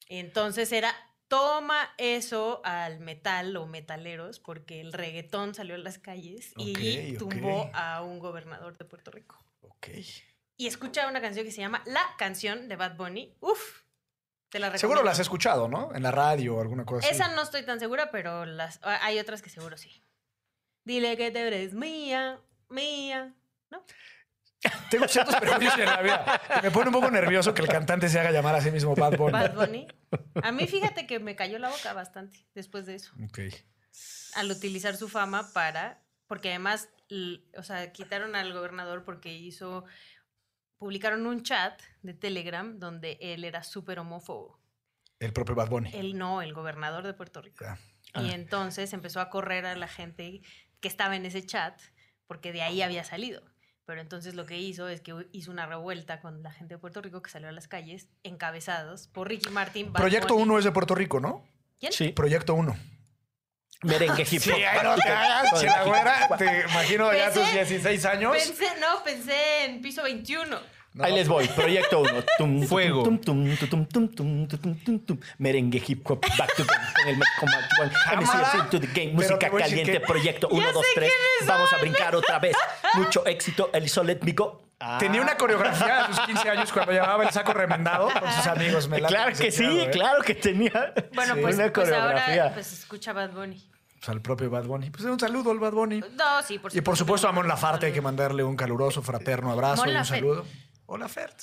[0.08, 0.94] Entonces era
[1.30, 7.72] toma eso al metal o metaleros porque el reggaetón salió a las calles y tumbó
[7.74, 9.44] a un gobernador de Puerto Rico.
[9.62, 9.88] Ok.
[10.58, 13.36] Y escucha una canción que se llama La canción de Bad Bunny.
[13.40, 13.83] Uf,
[14.54, 14.78] te la recomiendo.
[14.78, 15.94] Seguro la has escuchado, ¿no?
[15.96, 17.16] En la radio o alguna cosa así.
[17.16, 19.92] Esa no estoy tan segura, pero las ah, hay otras que seguro sí.
[20.86, 22.40] Dile que te eres mía,
[22.70, 23.34] mía.
[23.72, 23.84] ¿No?
[24.92, 26.42] Tengo ciertos prejuicios en la vida.
[26.62, 29.18] Me pone un poco nervioso que el cantante se haga llamar a sí mismo Bad
[29.18, 29.32] Bunny.
[29.32, 29.88] Bad Bunny.
[30.44, 33.12] A mí fíjate que me cayó la boca bastante después de eso.
[33.26, 33.40] Ok.
[34.36, 36.04] Al utilizar su fama para.
[36.28, 36.90] Porque además,
[37.58, 39.86] o sea, quitaron al gobernador porque hizo.
[40.84, 44.60] Publicaron un chat de Telegram donde él era súper homófobo.
[45.18, 45.92] El propio Bad Bunny.
[45.94, 47.64] Él no, el gobernador de Puerto Rico.
[47.64, 47.78] Ya.
[48.22, 48.34] Y Ah.
[48.36, 50.42] entonces empezó a correr a la gente
[50.82, 51.80] que estaba en ese chat,
[52.28, 53.44] porque de ahí había salido.
[53.86, 57.02] Pero entonces lo que hizo es que hizo una revuelta con la gente de Puerto
[57.02, 59.94] Rico que salió a las calles, encabezados por Ricky Martin.
[59.94, 60.44] Bad Proyecto Bunny.
[60.50, 61.48] 1 es de Puerto Rico, ¿no?
[61.80, 61.94] ¿Quién?
[61.94, 62.10] Sí.
[62.10, 62.76] Proyecto 1.
[63.84, 64.56] Merengue hip Sí, hop.
[64.58, 65.60] ahí no te hagas.
[65.60, 68.34] Si la güera, te imagino ya tus Pensé- 16 años.
[68.38, 70.58] Pensé, no, pensé en piso 21.
[71.00, 72.02] Ahí les voy, proyecto
[72.40, 72.66] 1.
[72.68, 73.04] Fuego.
[75.40, 78.70] Merengue, hip hop, back to con el Jamás.
[78.70, 81.12] to the game, música caliente, proyecto 1, 2, 3.
[81.48, 82.56] Vamos a brincar otra vez.
[82.94, 84.16] Mucho éxito, el sol
[84.80, 84.98] ah.
[85.00, 88.88] Tenía una coreografía a sus 15 años cuando llevaba el saco remendado con sus amigos.
[88.88, 92.54] Me claro que sí, claro que tenía bueno, pues, una pues coreografía.
[92.54, 93.74] Pues escucha Bad Bunny
[94.04, 94.90] pues al propio Bad Bunny.
[94.90, 96.02] Pues un saludo al Bad Bunny.
[96.02, 96.78] No, sí, por supuesto.
[96.78, 100.04] Y por supuesto a Mon Lafarte hay que mandarle un caluroso, fraterno abrazo y un
[100.04, 100.46] saludo.
[100.94, 101.42] Hola, Fert.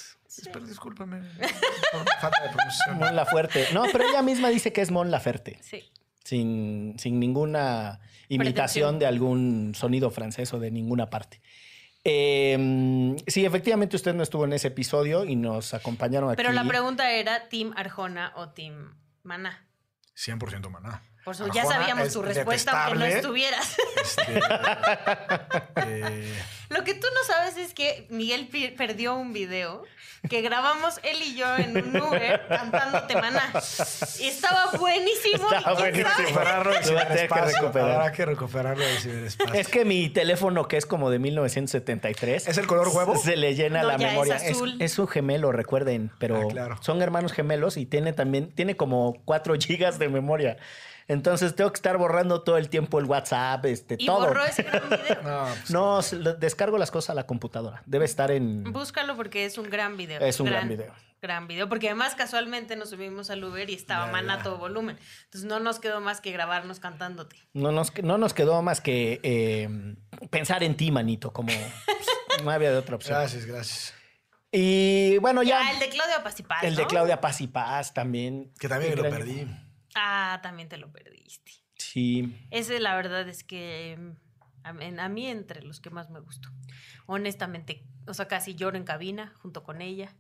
[0.65, 1.23] Discúlpame
[1.91, 2.99] por falta de pronunciación.
[2.99, 3.67] Mon Laferte.
[3.75, 5.59] No, pero ella misma dice que es Mon Laferte.
[5.61, 5.91] Sí.
[6.23, 7.99] Sin, sin ninguna
[8.29, 11.41] imitación de algún sonido francés o de ninguna parte.
[12.05, 16.37] Eh, sí, efectivamente usted no estuvo en ese episodio y nos acompañaron aquí.
[16.37, 18.95] Pero la pregunta era ¿Team Arjona o Team
[19.25, 19.67] Maná?
[20.15, 21.03] 100% maná.
[21.25, 23.77] Por eso ya sabíamos es tu respuesta aunque no estuvieras.
[24.03, 24.41] Este,
[25.77, 26.35] eh,
[26.69, 29.83] Lo que tú no sabes es que Miguel perdió un video
[30.29, 33.53] que grabamos él y yo en un Uber cantando Maná.
[34.19, 35.51] Y estaba buenísimo.
[35.51, 36.39] Estaba ¿y quién buenísimo.
[36.39, 37.91] recuperarlo del que recuperar.
[37.91, 39.55] Habrá que recuperarlo del ciberespacio.
[39.55, 42.49] Es que mi teléfono, que es como de 1973.
[42.49, 43.17] ¿Es el color huevo?
[43.17, 44.35] Se le llena No, la ya es memoria.
[44.37, 44.77] azul.
[44.81, 46.79] es un gemelo, recuerden, pero Ah, claro.
[46.83, 50.59] son hermanos gemelos y tiene también, tiene como 4 gigas de memoria.
[51.11, 54.29] Entonces tengo que estar borrando todo el tiempo el WhatsApp, este, Y todo.
[54.29, 55.23] borró ese gran video.
[55.25, 55.45] No,
[55.99, 57.83] pues, No, descargo las cosas a la computadora.
[57.85, 58.63] Debe estar en.
[58.73, 60.21] Búscalo porque es un gran video.
[60.21, 60.95] Es un gran video.
[61.21, 64.41] gran video, porque además casualmente nos subimos al Uber y estaba Ya, Maná ya.
[64.41, 64.97] a todo volumen.
[65.25, 67.35] Entonces no nos quedó más que grabarnos cantándote.
[67.55, 69.69] No nos, no nos quedó más que eh,
[70.31, 73.19] pensar en ti, manito, como pues, no había de otra opción.
[73.19, 73.95] Gracias, gracias.
[74.53, 75.61] Y bueno, ya.
[75.61, 76.87] Ah, el de Claudia Paz y Paz, el de.
[76.87, 78.53] Claudia Paz y Paz también.
[78.61, 79.47] Que también me lo perdí.
[79.95, 81.53] Ah, también te lo perdiste.
[81.77, 82.35] Sí.
[82.51, 84.31] Ese la verdad es que mm,
[84.65, 86.49] a, mí entre los que más me gustó.
[87.07, 90.15] Honestamente, o sea, casi lloro en cabina junto con ella.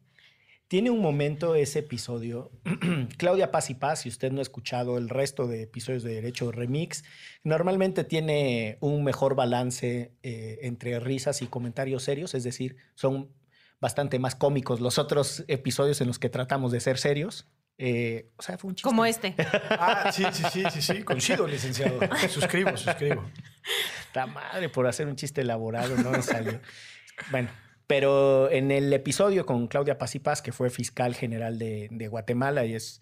[0.68, 2.53] Tiene un momento ese episodio.
[3.18, 6.53] Claudia Paz y Paz, si usted no ha escuchado el resto de episodios de Derecho
[6.53, 7.03] Remix,
[7.43, 13.33] normalmente tiene un mejor balance eh, entre risas y comentarios serios, es decir, son
[13.81, 17.49] bastante más cómicos los otros episodios en los que tratamos de ser serios.
[17.83, 18.87] Eh, o sea, fue un chiste.
[18.87, 19.35] Como este.
[19.70, 21.03] Ah, sí, sí, sí, sí, sí.
[21.03, 21.99] Coincido, licenciado.
[22.28, 23.24] Suscribo, suscribo.
[24.12, 26.61] La madre, por hacer un chiste elaborado, no me salió.
[27.31, 27.49] bueno,
[27.87, 32.09] pero en el episodio con Claudia Paz y Paz, que fue fiscal general de, de
[32.09, 33.01] Guatemala y es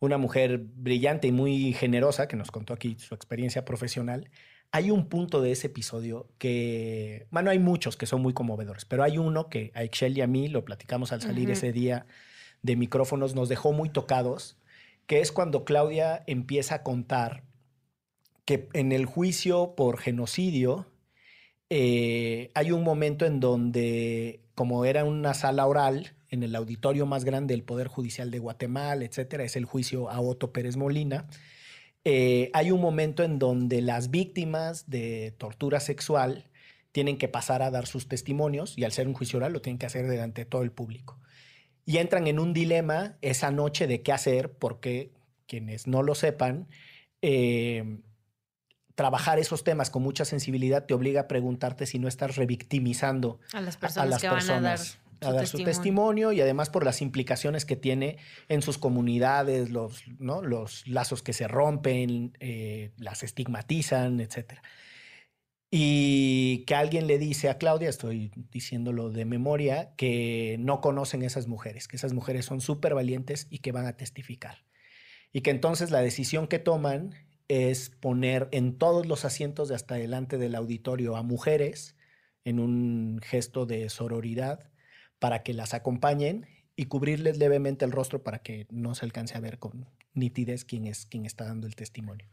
[0.00, 4.30] una mujer brillante y muy generosa, que nos contó aquí su experiencia profesional,
[4.72, 9.04] hay un punto de ese episodio que, bueno, hay muchos que son muy conmovedores, pero
[9.04, 12.06] hay uno que a Excel y a mí lo platicamos al salir ese día
[12.62, 14.56] de micrófonos, nos dejó muy tocados,
[15.06, 17.44] que es cuando Claudia empieza a contar
[18.44, 20.86] que en el juicio por genocidio
[21.70, 27.24] eh, hay un momento en donde, como era una sala oral en el auditorio más
[27.24, 31.26] grande del Poder Judicial de Guatemala, etcétera, es el juicio a Otto Pérez Molina,
[32.04, 36.44] eh, hay un momento en donde las víctimas de tortura sexual
[36.92, 39.78] tienen que pasar a dar sus testimonios y al ser un juicio oral lo tienen
[39.78, 41.18] que hacer delante de todo el público.
[41.88, 45.10] Y entran en un dilema esa noche de qué hacer porque
[45.46, 46.68] quienes no lo sepan,
[47.22, 48.00] eh,
[48.94, 53.62] trabajar esos temas con mucha sensibilidad te obliga a preguntarte si no estás revictimizando A
[53.62, 56.42] las personas a las que van a dar, personas su a dar su testimonio y
[56.42, 58.18] además por las implicaciones que tiene
[58.50, 60.42] en sus comunidades, los, ¿no?
[60.42, 64.60] los lazos que se rompen, eh, las estigmatizan, etc.
[65.70, 71.46] Y que alguien le dice a Claudia, estoy diciéndolo de memoria, que no conocen esas
[71.46, 74.64] mujeres, que esas mujeres son súper valientes y que van a testificar.
[75.30, 77.14] Y que entonces la decisión que toman
[77.48, 81.96] es poner en todos los asientos de hasta delante del auditorio a mujeres
[82.44, 84.70] en un gesto de sororidad
[85.18, 86.46] para que las acompañen
[86.76, 90.86] y cubrirles levemente el rostro para que no se alcance a ver con nitidez quién
[90.86, 92.28] es quien está dando el testimonio.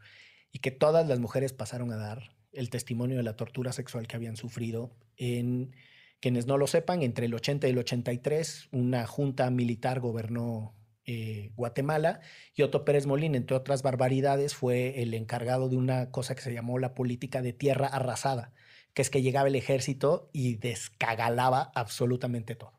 [0.52, 4.16] Y que todas las mujeres pasaron a dar el testimonio de la tortura sexual que
[4.16, 5.74] habían sufrido en
[6.20, 11.52] quienes no lo sepan, entre el 80 y el 83, una junta militar gobernó eh,
[11.54, 12.20] Guatemala
[12.54, 16.52] y Otto Pérez Molina, entre otras barbaridades, fue el encargado de una cosa que se
[16.52, 18.52] llamó la política de tierra arrasada,
[18.94, 22.72] que es que llegaba el ejército y descagalaba absolutamente todo.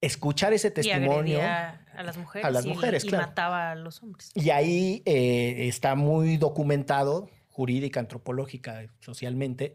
[0.00, 1.38] Escuchar ese Y testimonio...
[1.40, 2.44] agredía a las mujeres.
[2.46, 3.26] a las y- mujeres, y, claro.
[3.28, 4.32] mataba a los hombres.
[4.34, 9.74] Y ahí eh, está muy documentado, jurídica, antropológica, socialmente,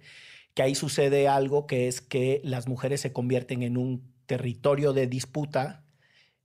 [0.54, 5.08] que ahí sucede algo que es que las mujeres se convierten en un territorio de
[5.08, 5.84] disputa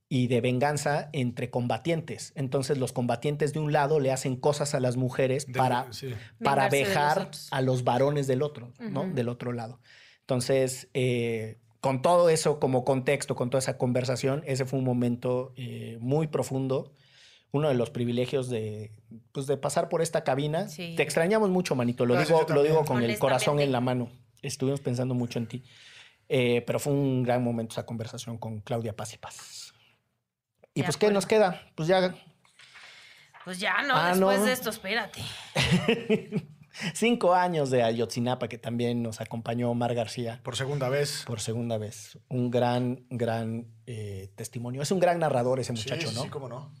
[0.07, 2.31] y de venganza entre combatientes.
[2.35, 6.13] Entonces los combatientes de un lado le hacen cosas a las mujeres De- para, sí.
[6.43, 8.71] para vejar a los varones del otro.
[9.13, 9.79] Del otro lado.
[10.21, 15.51] Entonces, eh, con todo eso como contexto, con toda esa conversación, ese fue un momento
[15.57, 16.93] eh, muy profundo.
[17.53, 18.91] Uno de los privilegios de,
[19.31, 20.67] pues, de pasar por esta cabina.
[20.67, 20.95] Sí.
[20.97, 22.05] Te extrañamos mucho, manito.
[22.05, 24.11] Lo, Gracias, digo, lo digo con el corazón en la mano.
[24.41, 25.63] Estuvimos pensando mucho en ti.
[26.29, 29.73] Eh, pero fue un gran momento esa conversación con Claudia Paz y Paz.
[30.73, 31.61] Y De pues, ¿qué nos queda?
[31.75, 32.15] Pues ya
[33.45, 34.45] Pues ya no, Ah, después no.
[34.45, 35.21] de esto, espérate.
[36.93, 40.41] cinco años de Ayotzinapa, que también nos acompañó Omar García.
[40.43, 41.23] Por segunda vez.
[41.27, 42.17] por segunda vez.
[42.29, 44.81] Un gran, gran eh, testimonio.
[44.81, 46.23] Es un gran narrador ese muchacho, sí, ¿no?
[46.23, 46.73] Sí, cómo no.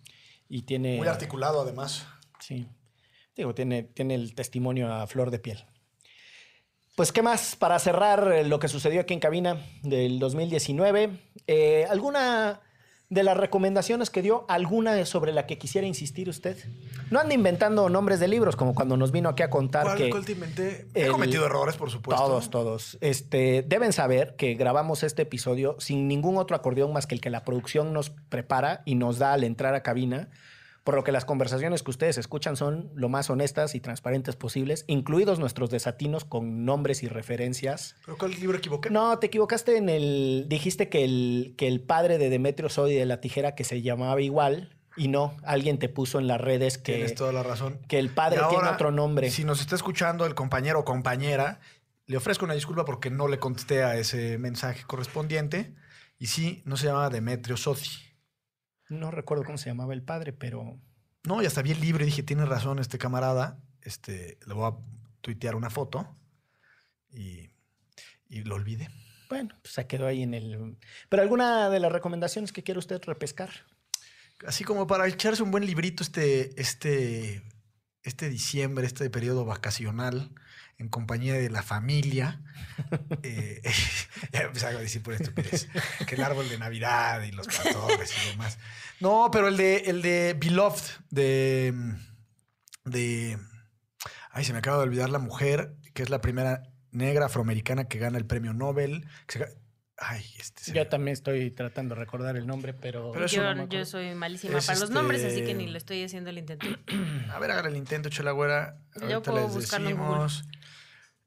[0.53, 0.97] Y tiene.
[0.97, 2.05] Muy articulado, además.
[2.39, 2.67] Sí.
[3.35, 5.65] Digo, tiene, tiene el testimonio a flor de piel.
[6.95, 7.55] Pues, ¿qué más?
[7.55, 11.09] Para cerrar eh, lo que sucedió aquí en cabina del 2019,
[11.47, 12.61] eh, ¿alguna
[13.13, 16.57] de las recomendaciones que dio, alguna sobre la que quisiera insistir usted?
[17.11, 20.09] No ande inventando nombres de libros, como cuando nos vino aquí a contar ¿Cuál, que...
[20.09, 20.87] cuál te inventé?
[20.93, 22.23] He el- cometido errores, por supuesto.
[22.23, 22.97] Todos, todos.
[23.01, 27.29] Este, deben saber que grabamos este episodio sin ningún otro acordeón más que el que
[27.29, 30.29] la producción nos prepara y nos da al entrar a cabina,
[30.83, 34.83] por lo que las conversaciones que ustedes escuchan son lo más honestas y transparentes posibles,
[34.87, 37.95] incluidos nuestros desatinos con nombres y referencias.
[38.05, 38.89] ¿Pero cuál libro equivoqué?
[38.89, 40.45] No, te equivocaste en el...
[40.49, 44.21] Dijiste que el, que el padre de Demetrio Sodi de la tijera que se llamaba
[44.21, 47.79] igual y no, alguien te puso en las redes que, Tienes toda la razón.
[47.87, 49.31] que el padre tiene otro nombre.
[49.31, 51.61] Si nos está escuchando el compañero o compañera,
[52.05, 55.73] le ofrezco una disculpa porque no le contesté a ese mensaje correspondiente.
[56.19, 58.12] Y sí, no se llamaba Demetrio Sodi.
[58.93, 60.79] No recuerdo cómo se llamaba el padre, pero
[61.23, 62.05] No, ya está bien libre.
[62.05, 63.59] Dije, tiene razón este camarada.
[63.81, 64.75] Este, le voy a
[65.21, 66.15] tuitear una foto
[67.11, 67.49] y,
[68.29, 68.89] y lo olvidé.
[69.29, 70.77] bueno, pues se quedó ahí en el...
[71.09, 73.49] Pero alguna de las recomendaciones que quiere usted repescar.
[74.45, 77.41] Así como para echarse un buen librito este, este,
[78.03, 80.31] este diciembre, este periodo vacacional,
[80.77, 82.41] en compañía de la familia.
[83.23, 83.61] eh,
[84.33, 85.67] ya empezaba a decir por estupidez.
[86.07, 88.57] Que el árbol de Navidad y los pastores y demás.
[88.99, 91.73] No, pero el de, el de Beloved, de,
[92.85, 93.37] de.
[94.31, 97.99] Ay, se me acaba de olvidar la mujer, que es la primera negra afroamericana que
[97.99, 99.07] gana el premio Nobel.
[99.27, 99.53] que se ga-
[99.97, 100.71] ay, este.
[100.71, 103.13] Yo me- también estoy tratando de recordar el nombre, pero...
[103.27, 106.03] Yo, no yo soy malísima Es para los nombres, así que este- ni lo estoy
[106.03, 106.65] haciendo el intento.
[107.31, 108.77] A ver, hagan el intento, Chela Güera.
[108.95, 110.43] Yo Ahorita puedo les en decimos.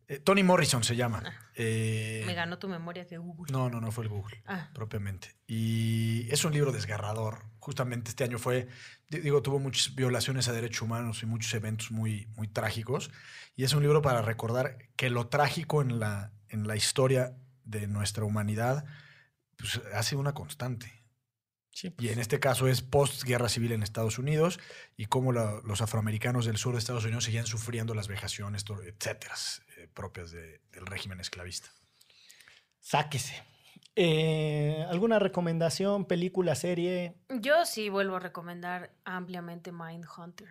[0.09, 1.23] Eh, Tony Morrison se llama.
[1.57, 3.53] Eh, Me ganó tu memoria que Google.
[3.53, 4.71] No, no, no fue el Google, Ah.
[4.73, 5.35] propiamente.
[5.49, 7.43] Y es un libro desgarrador.
[7.59, 8.69] Justamente este año fue,
[9.09, 13.11] di- digo, tuvo muchas violaciones a derechos humanos y muchos eventos muy, muy trágicos.
[13.57, 17.89] Y es un libro para recordar que lo trágico en la, en la historia de
[17.89, 18.85] nuestra humanidad
[19.57, 20.93] pues, ha sido una constante.
[21.73, 24.61] Sí, Y pues, en este caso es post-guerra civil en Estados Unidos
[24.97, 29.35] y cómo la- los afroamericanos del sur de Estados Unidos seguían sufriendo las vejaciones, etcétera,
[29.87, 31.69] eh, propias de- del régimen esclavista.
[32.81, 33.43] sáquese.
[33.97, 37.15] Eh, ¿Alguna recomendación, película, serie?
[37.41, 40.49] Yo sí vuelvo a recomendar ampliamente Mindhunter.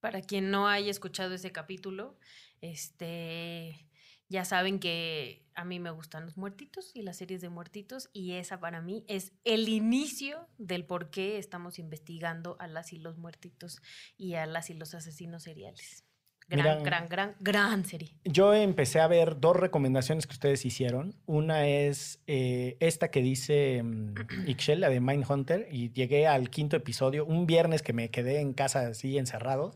[0.00, 2.18] Para quien no haya escuchado ese capítulo,
[2.60, 3.88] este
[4.28, 8.32] ya saben que a mí me gustan los muertitos y las series de muertitos y
[8.32, 13.16] esa para mí es el inicio del por qué estamos investigando a las y los
[13.18, 13.80] muertitos
[14.16, 16.04] y a las y los asesinos seriales.
[16.48, 16.80] Gran, Mira.
[16.80, 18.14] gran, gran, gran serie.
[18.24, 21.16] Yo empecé a ver dos recomendaciones que ustedes hicieron.
[21.26, 24.14] Una es eh, esta que dice mm,
[24.46, 28.52] Ixchel, la de Mindhunter, y llegué al quinto episodio, un viernes que me quedé en
[28.52, 29.74] casa así encerrado.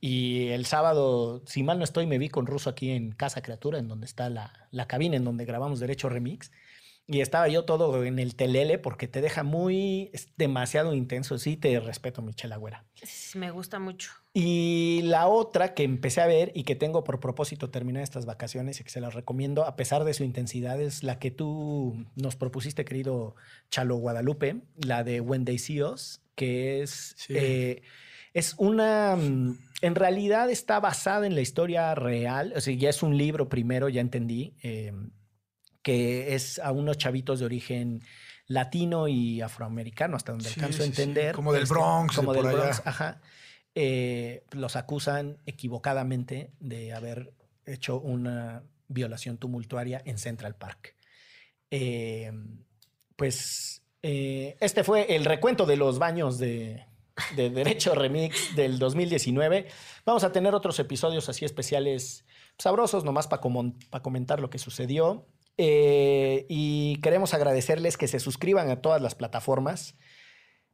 [0.00, 3.78] Y el sábado, si mal no estoy, me vi con Ruso aquí en Casa Criatura,
[3.78, 6.50] en donde está la, la cabina en donde grabamos Derecho Remix.
[7.06, 11.36] Y estaba yo todo en el telele porque te deja muy, es demasiado intenso.
[11.38, 12.84] Sí, te respeto, Michelle Agüera.
[13.02, 14.12] Sí, Me gusta mucho.
[14.32, 18.80] Y la otra que empecé a ver y que tengo por propósito terminar estas vacaciones
[18.80, 22.36] y que se las recomiendo a pesar de su intensidad es la que tú nos
[22.36, 23.34] propusiste, querido
[23.70, 27.34] Chalo Guadalupe, la de When They See Us, que es, Sí.
[27.36, 27.82] eh,
[28.32, 29.16] es una...
[29.16, 33.48] mm, En realidad está basada en la historia real, o sea, ya es un libro
[33.48, 34.92] primero, ya entendí, eh,
[35.82, 38.02] que es a unos chavitos de origen
[38.46, 40.90] latino y afroamericano, hasta donde Sí, alcanzo a sí.
[40.90, 41.34] entender.
[41.34, 42.58] Como del Este, Bronx, de Como del allá.
[42.58, 43.20] Bronx, ajá.
[43.74, 47.32] Eh, los acusan equivocadamente de haber
[47.64, 50.94] hecho una violación tumultuaria en Central Park.
[51.70, 52.30] Eh,
[53.16, 56.84] pues eh, este fue el recuento de los baños de,
[57.36, 59.68] de Derecho Remix del 2019.
[60.04, 62.26] Vamos a tener otros episodios así especiales
[62.58, 63.40] sabrosos, nomás para
[64.02, 65.26] comentar lo que sucedió.
[65.58, 69.96] Eh, y queremos agradecerles que se suscriban a todas las plataformas.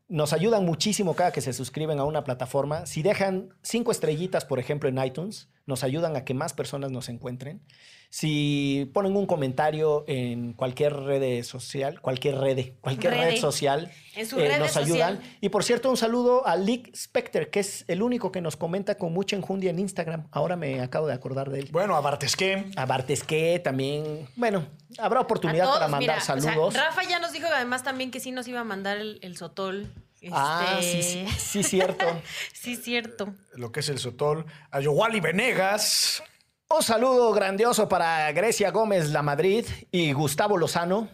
[0.09, 2.87] Nos ayudan muchísimo cada que se suscriben a una plataforma.
[2.87, 7.09] Si dejan cinco estrellitas, por ejemplo, en iTunes, nos ayudan a que más personas nos
[7.09, 7.63] encuentren.
[8.11, 14.49] Si ponen un comentario en cualquier red social, cualquier red, cualquier red social, En eh,
[14.49, 14.85] red nos social.
[15.19, 15.21] ayudan.
[15.43, 18.95] Y por cierto, un saludo a Lick Specter, que es el único que nos comenta
[18.97, 20.27] con mucha enjundia en Instagram.
[20.31, 21.69] Ahora me acabo de acordar de él.
[21.71, 22.71] Bueno, a Bartesqué.
[22.77, 24.27] A Bartesque también.
[24.37, 24.67] Bueno,
[24.99, 26.75] habrá oportunidad para mandar mira, o sea, saludos.
[26.75, 29.87] Rafa ya nos dijo además también que sí nos iba a mandar el, el sotol.
[30.33, 32.07] Ah, Este, sí, sí, sí, cierto.
[32.53, 33.35] sí, cierto.
[33.55, 36.23] lo que es el Sotol, a Yowali Venegas.
[36.71, 41.09] Un saludo grandioso para Grecia Gómez La Madrid y Gustavo Lozano,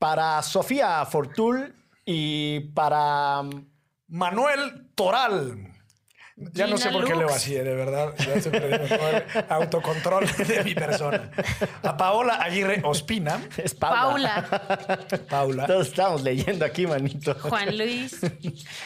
[0.00, 1.72] para Sofía Fortul
[2.04, 3.42] y para
[4.08, 5.73] Manuel Toral.
[6.36, 8.12] Ya no sé por qué leo así, eh, de verdad.
[8.18, 11.30] Ya estoy perdiendo todo el autocontrol de mi persona.
[11.82, 13.40] A Paola Aguirre Ospina.
[13.56, 14.44] es Paula.
[14.50, 15.66] Paula, Paula.
[15.66, 17.36] Todos estamos leyendo aquí, manito.
[17.40, 18.18] Juan Luis.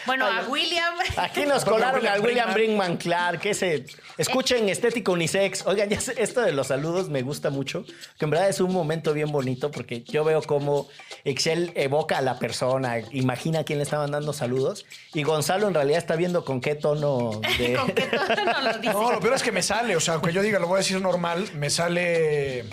[0.05, 0.94] Bueno, a William.
[1.16, 2.55] Aquí nos colaron William al William Brinkman.
[2.55, 3.86] Brinkman, claro, que se
[4.18, 5.66] escuchen estético unisex.
[5.66, 7.84] Oigan, ya sé, esto de los saludos me gusta mucho,
[8.18, 10.86] que en verdad es un momento bien bonito porque yo veo cómo
[11.24, 14.84] Excel evoca a la persona, imagina a quién le está mandando saludos
[15.14, 17.74] y Gonzalo en realidad está viendo con qué tono de...
[17.78, 18.93] ¿Con qué tono nos lo dice?
[18.93, 20.78] No, lo peor es que me sale, o sea, aunque yo diga, lo voy a
[20.78, 22.64] decir normal, me sale.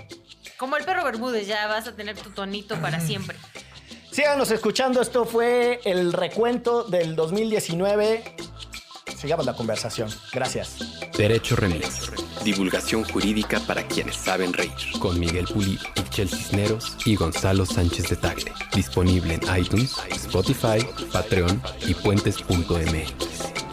[0.57, 3.37] Como el perro Bermúdez, ya vas a tener tu tonito para siempre.
[4.11, 8.23] Síganos escuchando, esto fue el recuento del 2019.
[9.17, 10.09] Sigamos la conversación.
[10.31, 10.77] Gracias.
[11.17, 12.11] Derecho Remix.
[12.43, 14.71] Divulgación jurídica para quienes saben reír.
[14.99, 18.53] Con Miguel Pulido, Ixchel Cisneros y Gonzalo Sánchez de Tagle.
[18.73, 23.64] Disponible en iTunes, Spotify, Patreon y puentes.mx.